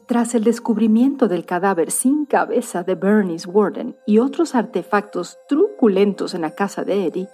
tras 0.07 0.35
el 0.35 0.43
descubrimiento 0.43 1.29
del 1.29 1.45
cadáver 1.45 1.91
sin 1.91 2.25
cabeza 2.25 2.83
de 2.83 2.95
Bernice 2.95 3.47
Warden 3.47 3.95
y 4.07 4.19
otros 4.19 4.55
artefactos 4.55 5.37
truculentos 5.49 6.33
en 6.33 6.41
la 6.41 6.53
casa 6.53 6.83
de 6.83 7.07
Eddie, 7.07 7.29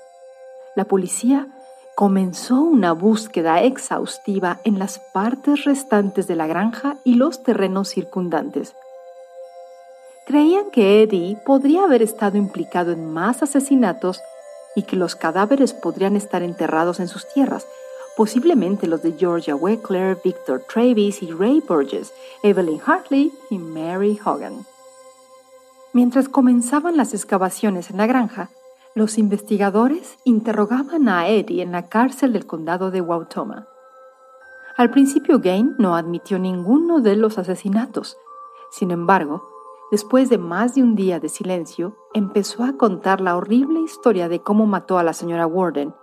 la 0.75 0.87
policía 0.87 1.49
comenzó 1.95 2.61
una 2.61 2.93
búsqueda 2.93 3.63
exhaustiva 3.63 4.61
en 4.65 4.79
las 4.79 4.99
partes 4.99 5.65
restantes 5.65 6.27
de 6.27 6.35
la 6.35 6.47
granja 6.47 6.97
y 7.05 7.15
los 7.15 7.43
terrenos 7.43 7.89
circundantes. 7.89 8.75
Creían 10.27 10.71
que 10.71 11.03
Eddie 11.03 11.37
podría 11.45 11.85
haber 11.85 12.03
estado 12.03 12.37
implicado 12.37 12.93
en 12.93 13.13
más 13.13 13.43
asesinatos 13.43 14.21
y 14.75 14.83
que 14.83 14.97
los 14.97 15.15
cadáveres 15.15 15.73
podrían 15.73 16.17
estar 16.17 16.43
enterrados 16.43 16.99
en 16.99 17.07
sus 17.07 17.29
tierras, 17.33 17.67
posiblemente 18.17 18.89
los 18.89 19.03
de 19.03 19.13
Georgia 19.13 19.55
Weckler, 19.55 20.19
Victor 20.25 20.65
Travis 20.73 21.23
y 21.23 21.31
Ray 21.31 21.61
Burgess, 21.61 22.13
Evelyn 22.43 22.81
Hartley 22.85 23.33
y 23.51 23.59
Mary 23.59 24.19
Hogan. 24.25 24.67
Mientras 25.93 26.29
comenzaban 26.29 26.97
las 26.97 27.15
excavaciones 27.15 27.91
en 27.91 27.99
la 27.99 28.07
granja, 28.07 28.51
los 28.95 29.19
investigadores 29.19 30.19
interrogaban 30.25 31.09
a 31.09 31.29
Eddie 31.29 31.63
en 31.63 31.73
la 31.73 31.89
cárcel 31.89 32.33
del 32.33 32.47
condado 32.47 32.93
de 32.93 33.01
Wautoma. 33.01 33.67
Al 34.77 34.91
principio 34.91 35.41
Gain 35.41 35.75
no 35.79 35.97
admitió 35.97 36.39
ninguno 36.39 37.01
de 37.01 37.17
los 37.17 37.39
asesinatos. 37.39 38.17
Sin 38.71 38.93
embargo, 38.93 39.49
después 39.91 40.31
de 40.31 40.39
más 40.39 40.77
de 40.77 40.83
un 40.83 40.95
día 40.95 41.19
de 41.19 41.29
silencio, 41.29 41.97
empezó 42.13 42.63
a 42.63 42.77
contar 42.77 43.21
la 43.21 43.37
horrible 43.37 43.81
historia 43.81 44.29
de 44.29 44.41
cómo 44.41 44.67
mató 44.67 44.99
a 44.99 45.03
la 45.03 45.13
señora 45.13 45.47
Warden 45.47 45.95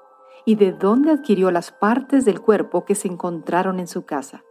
y 0.44 0.56
de 0.56 0.74
dónde 0.74 1.12
adquirió 1.12 1.50
las 1.52 1.72
partes 1.72 2.26
del 2.26 2.42
cuerpo 2.42 2.84
que 2.84 2.96
se 2.96 3.08
encontraron 3.08 3.80
en 3.80 3.88
su 3.88 4.06
casa. 4.06 4.44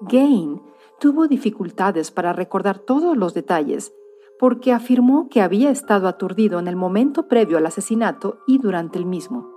Gain 0.00 0.62
tuvo 0.98 1.26
dificultades 1.26 2.10
para 2.10 2.32
recordar 2.32 2.78
todos 2.78 3.16
los 3.16 3.34
detalles 3.34 3.92
porque 4.38 4.72
afirmó 4.72 5.28
que 5.28 5.42
había 5.42 5.70
estado 5.70 6.08
aturdido 6.08 6.58
en 6.58 6.68
el 6.68 6.76
momento 6.76 7.28
previo 7.28 7.58
al 7.58 7.66
asesinato 7.66 8.38
y 8.46 8.58
durante 8.58 8.98
el 8.98 9.04
mismo. 9.04 9.50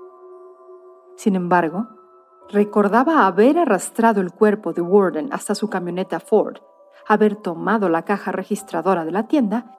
Sin 1.16 1.36
embargo, 1.36 1.88
recordaba 2.50 3.28
haber 3.28 3.58
arrastrado 3.60 4.22
el 4.22 4.32
cuerpo 4.32 4.74
de 4.74 4.82
Warden 4.82 5.30
hasta 5.32 5.56
su 5.56 5.70
camioneta 5.70 6.20
Ford, 6.20 6.58
haber 7.08 7.36
tomado 7.36 7.90
la 7.90 8.04
caja 8.04 8.32
registradora 8.32 9.06
de 9.06 9.12
la 9.12 9.28
tienda 9.28 9.78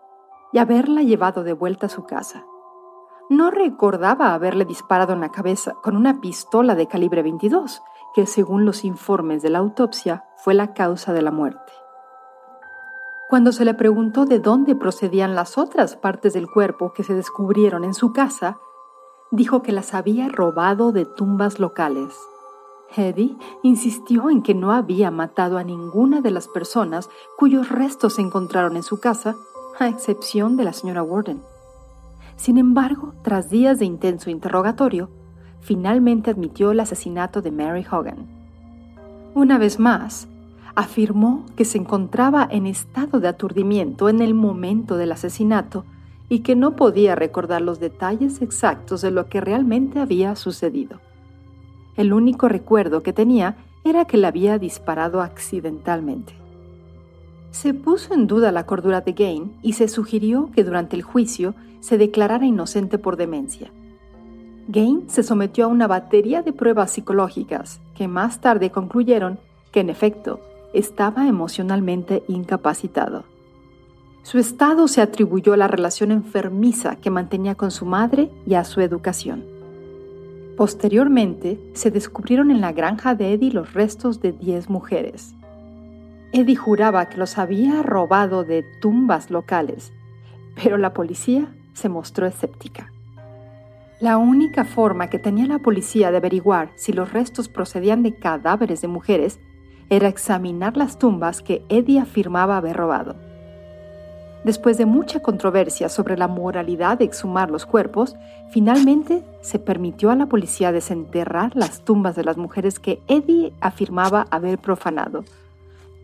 y 0.53 0.59
haberla 0.59 1.03
llevado 1.03 1.43
de 1.43 1.53
vuelta 1.53 1.87
a 1.87 1.91
su 1.91 2.05
casa. 2.05 2.45
No 3.29 3.51
recordaba 3.51 4.35
haberle 4.35 4.65
disparado 4.65 5.15
en 5.15 5.21
la 5.21 5.31
cabeza 5.31 5.75
con 5.83 5.97
una 5.97 6.21
pistola 6.21 6.75
de 6.75 6.87
calibre 6.87 7.23
22, 7.23 7.83
que 8.15 8.27
según 8.27 8.67
los 8.67 8.85
informes 8.85 9.43
de 9.43 9.51
la 9.51 9.59
autopsia 9.59 10.25
fue 10.37 10.55
la 10.55 10.75
causa 10.75 11.12
de 11.12 11.23
la 11.23 11.31
muerte. 11.31 11.73
Cuando 13.33 13.53
se 13.53 13.64
le 13.64 13.73
preguntó 13.73 14.27
de 14.27 14.40
dónde 14.40 14.75
procedían 14.75 15.35
las 15.35 15.57
otras 15.57 15.97
partes 15.97 16.35
del 16.35 16.51
cuerpo 16.51 16.92
que 16.92 17.03
se 17.03 17.14
descubrieron 17.14 17.83
en 17.83 17.95
su 17.95 18.12
casa, 18.12 18.59
dijo 19.31 19.62
que 19.62 19.73
las 19.73 19.95
había 19.95 20.29
robado 20.29 20.92
de 20.92 21.07
tumbas 21.07 21.59
locales. 21.59 22.14
Eddie 22.95 23.38
insistió 23.62 24.29
en 24.29 24.42
que 24.42 24.55
no 24.55 24.71
había 24.71 25.11
matado 25.11 25.57
a 25.57 25.64
ninguna 25.64 26.21
de 26.21 26.31
las 26.31 26.47
personas 26.47 27.09
cuyos 27.38 27.71
restos 27.71 28.16
se 28.16 28.21
encontraron 28.21 28.77
en 28.77 28.83
su 28.83 29.01
casa, 29.01 29.35
a 29.79 29.88
excepción 29.88 30.59
de 30.59 30.64
la 30.64 30.75
señora 30.75 31.03
Warden. 31.03 31.40
Sin 32.37 32.59
embargo, 32.59 33.14
tras 33.23 33.49
días 33.49 33.79
de 33.79 33.87
intenso 33.87 34.29
interrogatorio, 34.29 35.09
finalmente 35.62 36.31
admitió 36.31 36.71
el 36.71 36.81
asesinato 36.81 37.40
de 37.40 37.51
Mary 37.51 37.87
Hogan. 37.90 38.27
Una 39.35 39.57
vez 39.57 39.79
más, 39.79 40.29
afirmó 40.75 41.45
que 41.57 41.65
se 41.65 41.79
encontraba 41.79 42.47
en 42.51 42.67
estado 42.67 43.21
de 43.21 43.29
aturdimiento 43.29 44.09
en 44.09 44.21
el 44.21 44.35
momento 44.35 44.97
del 44.97 45.13
asesinato 45.13 45.85
y 46.29 46.41
que 46.41 46.57
no 46.57 46.77
podía 46.77 47.15
recordar 47.15 47.61
los 47.61 47.79
detalles 47.79 48.41
exactos 48.41 49.03
de 49.03 49.11
lo 49.11 49.29
que 49.29 49.41
realmente 49.41 50.01
había 50.01 50.35
sucedido. 50.35 51.01
El 51.97 52.13
único 52.13 52.49
recuerdo 52.49 53.03
que 53.03 53.13
tenía 53.13 53.57
era 53.85 54.07
que 54.07 54.17
le 54.17 54.27
había 54.27 54.59
disparado 54.59 55.21
accidentalmente. 55.21 56.35
Se 57.51 57.75
puso 57.75 58.15
en 58.15 58.27
duda 58.27 58.51
la 58.51 58.65
cordura 58.65 59.03
de 59.03 59.13
Gain 59.13 59.53
y 59.63 59.75
se 59.75 59.89
sugirió 59.89 60.51
que 60.55 60.65
durante 60.65 60.97
el 60.97 61.03
juicio 61.03 61.55
se 61.81 61.99
declarara 61.99 62.47
inocente 62.47 62.97
por 62.97 63.17
demencia. 63.17 63.71
Gain 64.69 65.11
se 65.11 65.23
sometió 65.23 65.67
a 65.67 65.69
una 65.69 65.87
batería 65.87 66.41
de 66.41 66.53
pruebas 66.53 66.93
psicológicas 66.93 67.81
que 67.95 68.09
más 68.09 68.41
tarde 68.41 68.71
concluyeron 68.71 69.39
que 69.71 69.81
en 69.81 69.91
efecto 69.91 70.41
estaba 70.73 71.29
emocionalmente 71.29 72.25
incapacitado. 72.29 73.25
Su 74.23 74.39
estado 74.39 74.87
se 74.87 75.01
atribuyó 75.01 75.53
a 75.53 75.57
la 75.57 75.69
relación 75.69 76.13
enfermiza 76.13 76.97
que 76.97 77.11
mantenía 77.11 77.57
con 77.57 77.71
su 77.71 77.87
madre 77.87 78.31
y 78.47 78.55
a 78.55 78.65
su 78.65 78.81
educación. 78.81 79.45
Posteriormente, 80.57 81.59
se 81.73 81.91
descubrieron 81.91 82.51
en 82.51 82.61
la 82.61 82.73
granja 82.73 83.15
de 83.15 83.33
Eddie 83.33 83.53
los 83.53 83.73
restos 83.73 84.21
de 84.21 84.33
10 84.33 84.71
mujeres. 84.71 85.35
Eddie 86.33 86.57
juraba 86.57 87.07
que 87.09 87.19
los 87.19 87.37
había 87.37 87.83
robado 87.83 88.45
de 88.45 88.65
tumbas 88.81 89.31
locales, 89.31 89.93
pero 90.55 90.79
la 90.79 90.95
policía 90.95 91.53
se 91.73 91.89
mostró 91.89 92.27
escéptica. 92.27 92.93
La 94.01 94.19
única 94.19 94.65
forma 94.65 95.11
que 95.11 95.19
tenía 95.19 95.47
la 95.47 95.59
policía 95.59 96.11
de 96.11 96.19
averiguar 96.19 96.71
si 96.77 96.93
los 96.93 97.13
restos 97.13 97.49
procedían 97.49 98.03
de 98.03 98.15
cadáveres 98.15 98.83
de 98.83 98.89
mujeres 98.89 99.41
era 99.90 100.09
examinar 100.09 100.77
las 100.77 100.99
tumbas 100.99 101.42
que 101.42 101.64
Eddie 101.68 102.01
afirmaba 102.01 102.57
haber 102.57 102.77
robado. 102.77 103.14
Después 104.45 104.77
de 104.77 104.87
mucha 104.87 105.21
controversia 105.21 105.88
sobre 105.88 106.16
la 106.16 106.27
moralidad 106.27 106.99
de 106.99 107.05
exhumar 107.05 107.51
los 107.51 107.64
cuerpos, 107.64 108.16
finalmente 108.51 109.23
se 109.40 109.61
permitió 109.61 110.11
a 110.11 110.16
la 110.16 110.27
policía 110.27 110.73
desenterrar 110.73 111.53
las 111.55 111.83
tumbas 111.83 112.16
de 112.16 112.25
las 112.25 112.37
mujeres 112.37 112.81
que 112.81 113.01
Eddie 113.07 113.53
afirmaba 113.61 114.27
haber 114.31 114.59
profanado. 114.59 115.25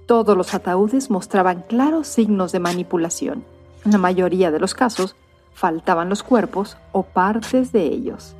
Todos 0.06 0.36
los 0.36 0.54
ataúdes 0.54 1.10
mostraban 1.10 1.62
claros 1.62 2.06
signos 2.06 2.52
de 2.52 2.60
manipulación. 2.60 3.44
En 3.84 3.92
la 3.92 3.98
mayoría 3.98 4.50
de 4.52 4.60
los 4.60 4.72
casos, 4.74 5.16
faltaban 5.52 6.08
los 6.08 6.22
cuerpos 6.22 6.76
o 6.92 7.02
partes 7.02 7.72
de 7.72 7.86
ellos. 7.86 8.36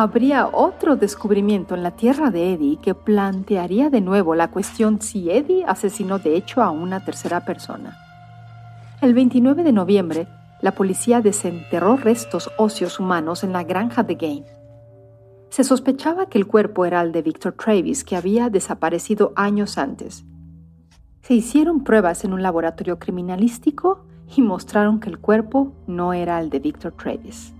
Habría 0.00 0.46
otro 0.46 0.94
descubrimiento 0.94 1.74
en 1.74 1.82
la 1.82 1.90
tierra 1.90 2.30
de 2.30 2.52
Eddie 2.52 2.78
que 2.80 2.94
plantearía 2.94 3.90
de 3.90 4.00
nuevo 4.00 4.36
la 4.36 4.46
cuestión 4.48 5.02
si 5.02 5.28
Eddie 5.28 5.64
asesinó 5.66 6.20
de 6.20 6.36
hecho 6.36 6.62
a 6.62 6.70
una 6.70 7.04
tercera 7.04 7.44
persona. 7.44 7.98
El 9.00 9.12
29 9.12 9.64
de 9.64 9.72
noviembre, 9.72 10.28
la 10.62 10.76
policía 10.76 11.20
desenterró 11.20 11.96
restos 11.96 12.48
óseos 12.58 13.00
humanos 13.00 13.42
en 13.42 13.52
la 13.52 13.64
granja 13.64 14.04
de 14.04 14.14
Game. 14.14 14.44
Se 15.48 15.64
sospechaba 15.64 16.26
que 16.26 16.38
el 16.38 16.46
cuerpo 16.46 16.84
era 16.84 17.00
el 17.00 17.10
de 17.10 17.22
Victor 17.22 17.54
Travis, 17.54 18.04
que 18.04 18.14
había 18.14 18.50
desaparecido 18.50 19.32
años 19.34 19.78
antes. 19.78 20.24
Se 21.22 21.34
hicieron 21.34 21.82
pruebas 21.82 22.22
en 22.22 22.34
un 22.34 22.44
laboratorio 22.44 23.00
criminalístico 23.00 24.06
y 24.36 24.42
mostraron 24.42 25.00
que 25.00 25.10
el 25.10 25.18
cuerpo 25.18 25.72
no 25.88 26.12
era 26.12 26.38
el 26.38 26.50
de 26.50 26.60
Victor 26.60 26.92
Travis. 26.92 27.52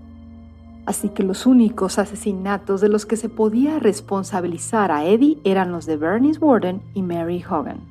Así 0.89 1.09
que 1.09 1.21
los 1.21 1.45
únicos 1.45 1.99
asesinatos 1.99 2.81
de 2.81 2.89
los 2.89 3.05
que 3.05 3.15
se 3.15 3.29
podía 3.29 3.77
responsabilizar 3.77 4.91
a 4.91 5.05
Eddie 5.05 5.37
eran 5.43 5.71
los 5.71 5.85
de 5.85 5.97
Bernice 5.97 6.39
Warden 6.39 6.81
y 6.95 7.03
Mary 7.03 7.45
Hogan. 7.47 7.81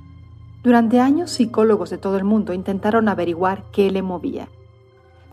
Durante 0.65 0.99
años, 0.99 1.31
psicólogos 1.31 1.91
de 1.91 1.99
todo 1.99 2.17
el 2.17 2.25
mundo 2.25 2.53
intentaron 2.53 3.09
averiguar 3.09 3.63
qué 3.71 3.89
le 3.93 4.03
movía. 4.03 4.49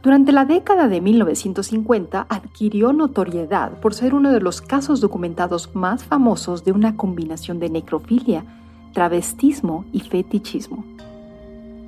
Durante 0.04 0.32
la 0.32 0.46
década 0.46 0.88
de 0.88 1.02
1950 1.02 2.28
adquirió 2.30 2.94
notoriedad 2.94 3.72
por 3.80 3.96
ser 3.96 4.14
uno 4.14 4.32
de 4.32 4.42
los 4.42 4.62
casos 4.62 5.02
documentados 5.02 5.74
más 5.74 6.04
famosos 6.04 6.66
de 6.66 6.72
una 6.72 6.96
combinación 6.96 7.58
de 7.58 7.72
necrofilia, 7.72 8.46
travestismo 8.94 9.86
y 9.92 10.02
fetichismo. 10.02 10.86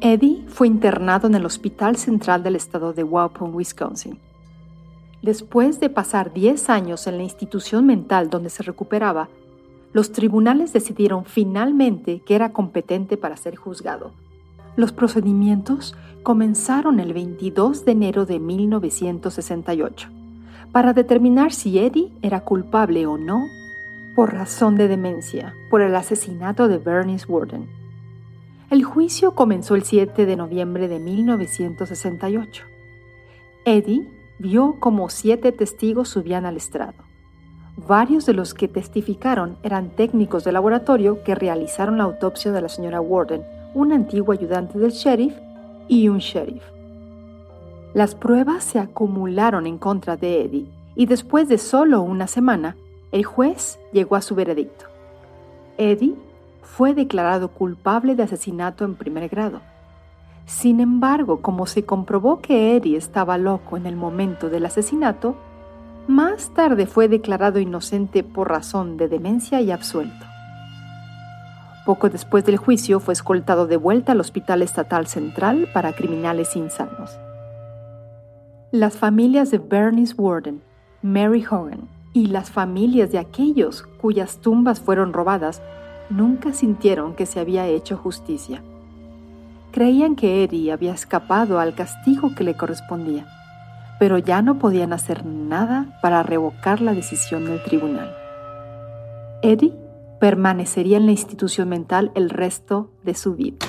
Eddie 0.01 0.43
fue 0.47 0.65
internado 0.65 1.27
en 1.27 1.35
el 1.35 1.45
Hospital 1.45 1.97
Central 1.97 2.41
del 2.41 2.55
Estado 2.55 2.93
de 2.93 3.03
Waupun, 3.03 3.53
Wisconsin. 3.53 4.17
Después 5.21 5.79
de 5.79 5.89
pasar 5.89 6.33
10 6.33 6.69
años 6.69 7.07
en 7.07 7.17
la 7.17 7.23
institución 7.23 7.85
mental 7.85 8.29
donde 8.29 8.49
se 8.49 8.63
recuperaba, 8.63 9.29
los 9.93 10.11
tribunales 10.11 10.73
decidieron 10.73 11.25
finalmente 11.25 12.21
que 12.25 12.35
era 12.35 12.53
competente 12.53 13.17
para 13.17 13.37
ser 13.37 13.55
juzgado. 13.55 14.11
Los 14.75 14.91
procedimientos 14.91 15.95
comenzaron 16.21 16.99
el 16.99 17.13
22 17.13 17.85
de 17.85 17.91
enero 17.93 18.25
de 18.25 18.39
1968 18.39 20.09
para 20.71 20.93
determinar 20.93 21.53
si 21.53 21.79
Eddie 21.79 22.11
era 22.21 22.41
culpable 22.41 23.07
o 23.07 23.17
no 23.17 23.47
por 24.15 24.33
razón 24.33 24.75
de 24.75 24.87
demencia 24.87 25.55
por 25.69 25.81
el 25.81 25.95
asesinato 25.95 26.67
de 26.67 26.77
Bernice 26.77 27.25
Warden. 27.27 27.67
El 28.69 28.83
juicio 28.83 29.33
comenzó 29.33 29.75
el 29.75 29.83
7 29.83 30.25
de 30.25 30.35
noviembre 30.35 30.87
de 30.87 30.99
1968. 30.99 32.63
Eddie 33.63 34.16
vio 34.39 34.75
como 34.79 35.09
siete 35.09 35.51
testigos 35.51 36.09
subían 36.09 36.45
al 36.45 36.57
estrado. 36.57 37.07
Varios 37.87 38.25
de 38.25 38.33
los 38.33 38.53
que 38.53 38.67
testificaron 38.67 39.57
eran 39.61 39.89
técnicos 39.89 40.43
de 40.43 40.51
laboratorio 40.51 41.23
que 41.23 41.35
realizaron 41.35 41.97
la 41.97 42.05
autopsia 42.05 42.51
de 42.51 42.61
la 42.61 42.69
señora 42.69 43.01
Warden, 43.01 43.43
un 43.73 43.93
antiguo 43.93 44.33
ayudante 44.33 44.79
del 44.79 44.91
sheriff 44.91 45.35
y 45.87 46.09
un 46.09 46.17
sheriff. 46.17 46.63
Las 47.93 48.15
pruebas 48.15 48.63
se 48.63 48.79
acumularon 48.79 49.67
en 49.67 49.77
contra 49.77 50.17
de 50.17 50.41
Eddie 50.43 50.67
y 50.95 51.05
después 51.05 51.47
de 51.47 51.57
solo 51.57 52.01
una 52.01 52.27
semana, 52.27 52.75
el 53.11 53.23
juez 53.23 53.79
llegó 53.93 54.15
a 54.15 54.21
su 54.21 54.35
veredicto. 54.35 54.85
Eddie 55.77 56.15
fue 56.63 56.93
declarado 56.93 57.49
culpable 57.49 58.15
de 58.15 58.23
asesinato 58.23 58.83
en 58.85 58.95
primer 58.95 59.29
grado. 59.29 59.61
Sin 60.47 60.79
embargo, 60.79 61.41
como 61.41 61.65
se 61.65 61.83
comprobó 61.83 62.39
que 62.39 62.77
Eddie 62.77 62.95
estaba 62.95 63.37
loco 63.37 63.75
en 63.75 63.85
el 63.85 63.97
momento 63.97 64.49
del 64.49 64.65
asesinato, 64.65 65.35
más 66.07 66.53
tarde 66.53 66.85
fue 66.85 67.09
declarado 67.09 67.59
inocente 67.59 68.23
por 68.23 68.49
razón 68.49 68.95
de 68.95 69.09
demencia 69.09 69.59
y 69.59 69.71
absuelto. 69.71 70.25
Poco 71.85 72.09
después 72.09 72.45
del 72.45 72.55
juicio 72.55 73.01
fue 73.01 73.13
escoltado 73.13 73.67
de 73.67 73.75
vuelta 73.75 74.13
al 74.13 74.21
Hospital 74.21 74.61
Estatal 74.61 75.07
Central 75.07 75.67
para 75.73 75.91
Criminales 75.91 76.55
Insanos. 76.55 77.19
Las 78.71 78.95
familias 78.95 79.51
de 79.51 79.57
Bernice 79.57 80.15
Warden, 80.17 80.61
Mary 81.01 81.45
Hogan 81.45 81.89
y 82.13 82.27
las 82.27 82.49
familias 82.49 83.11
de 83.11 83.19
aquellos 83.19 83.83
cuyas 83.99 84.37
tumbas 84.37 84.79
fueron 84.79 85.11
robadas 85.11 85.61
nunca 86.09 86.53
sintieron 86.53 87.15
que 87.15 87.25
se 87.25 87.41
había 87.41 87.67
hecho 87.67 87.97
justicia. 87.97 88.63
Creían 89.71 90.15
que 90.15 90.43
Eddie 90.43 90.71
había 90.71 90.93
escapado 90.93 91.59
al 91.59 91.75
castigo 91.75 92.33
que 92.35 92.43
le 92.43 92.55
correspondía, 92.55 93.27
pero 93.99 94.17
ya 94.17 94.41
no 94.41 94.59
podían 94.59 94.93
hacer 94.93 95.25
nada 95.25 95.99
para 96.01 96.23
revocar 96.23 96.81
la 96.81 96.93
decisión 96.93 97.45
del 97.45 97.61
tribunal. 97.63 98.15
Eddie 99.41 99.73
permanecería 100.19 100.97
en 100.97 101.05
la 101.05 101.11
institución 101.11 101.69
mental 101.69 102.11
el 102.15 102.29
resto 102.29 102.89
de 103.03 103.13
su 103.13 103.35
vida. 103.35 103.65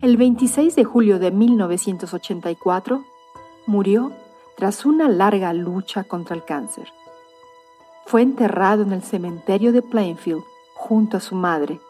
El 0.00 0.16
26 0.16 0.74
de 0.76 0.84
julio 0.84 1.18
de 1.18 1.30
1984 1.30 3.04
murió 3.66 4.12
tras 4.56 4.84
una 4.84 5.08
larga 5.08 5.52
lucha 5.52 6.04
contra 6.04 6.34
el 6.34 6.44
cáncer. 6.44 6.88
Fue 8.06 8.22
enterrado 8.22 8.82
en 8.82 8.92
el 8.92 9.02
cementerio 9.02 9.72
de 9.72 9.82
Plainfield 9.82 10.42
junto 10.74 11.16
a 11.16 11.20
su 11.20 11.34
madre, 11.34 11.80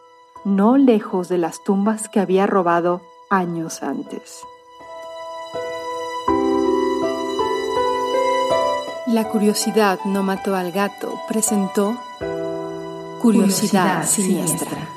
no 0.43 0.77
lejos 0.77 1.29
de 1.29 1.37
las 1.37 1.63
tumbas 1.63 2.09
que 2.09 2.19
había 2.19 2.47
robado 2.47 3.01
años 3.29 3.83
antes. 3.83 4.41
La 9.07 9.29
curiosidad 9.29 9.99
no 10.05 10.21
mató 10.23 10.55
al 10.55 10.71
gato 10.71 11.13
presentó 11.27 11.97
Curiosidad, 13.21 14.05
siniestra. 14.05 14.96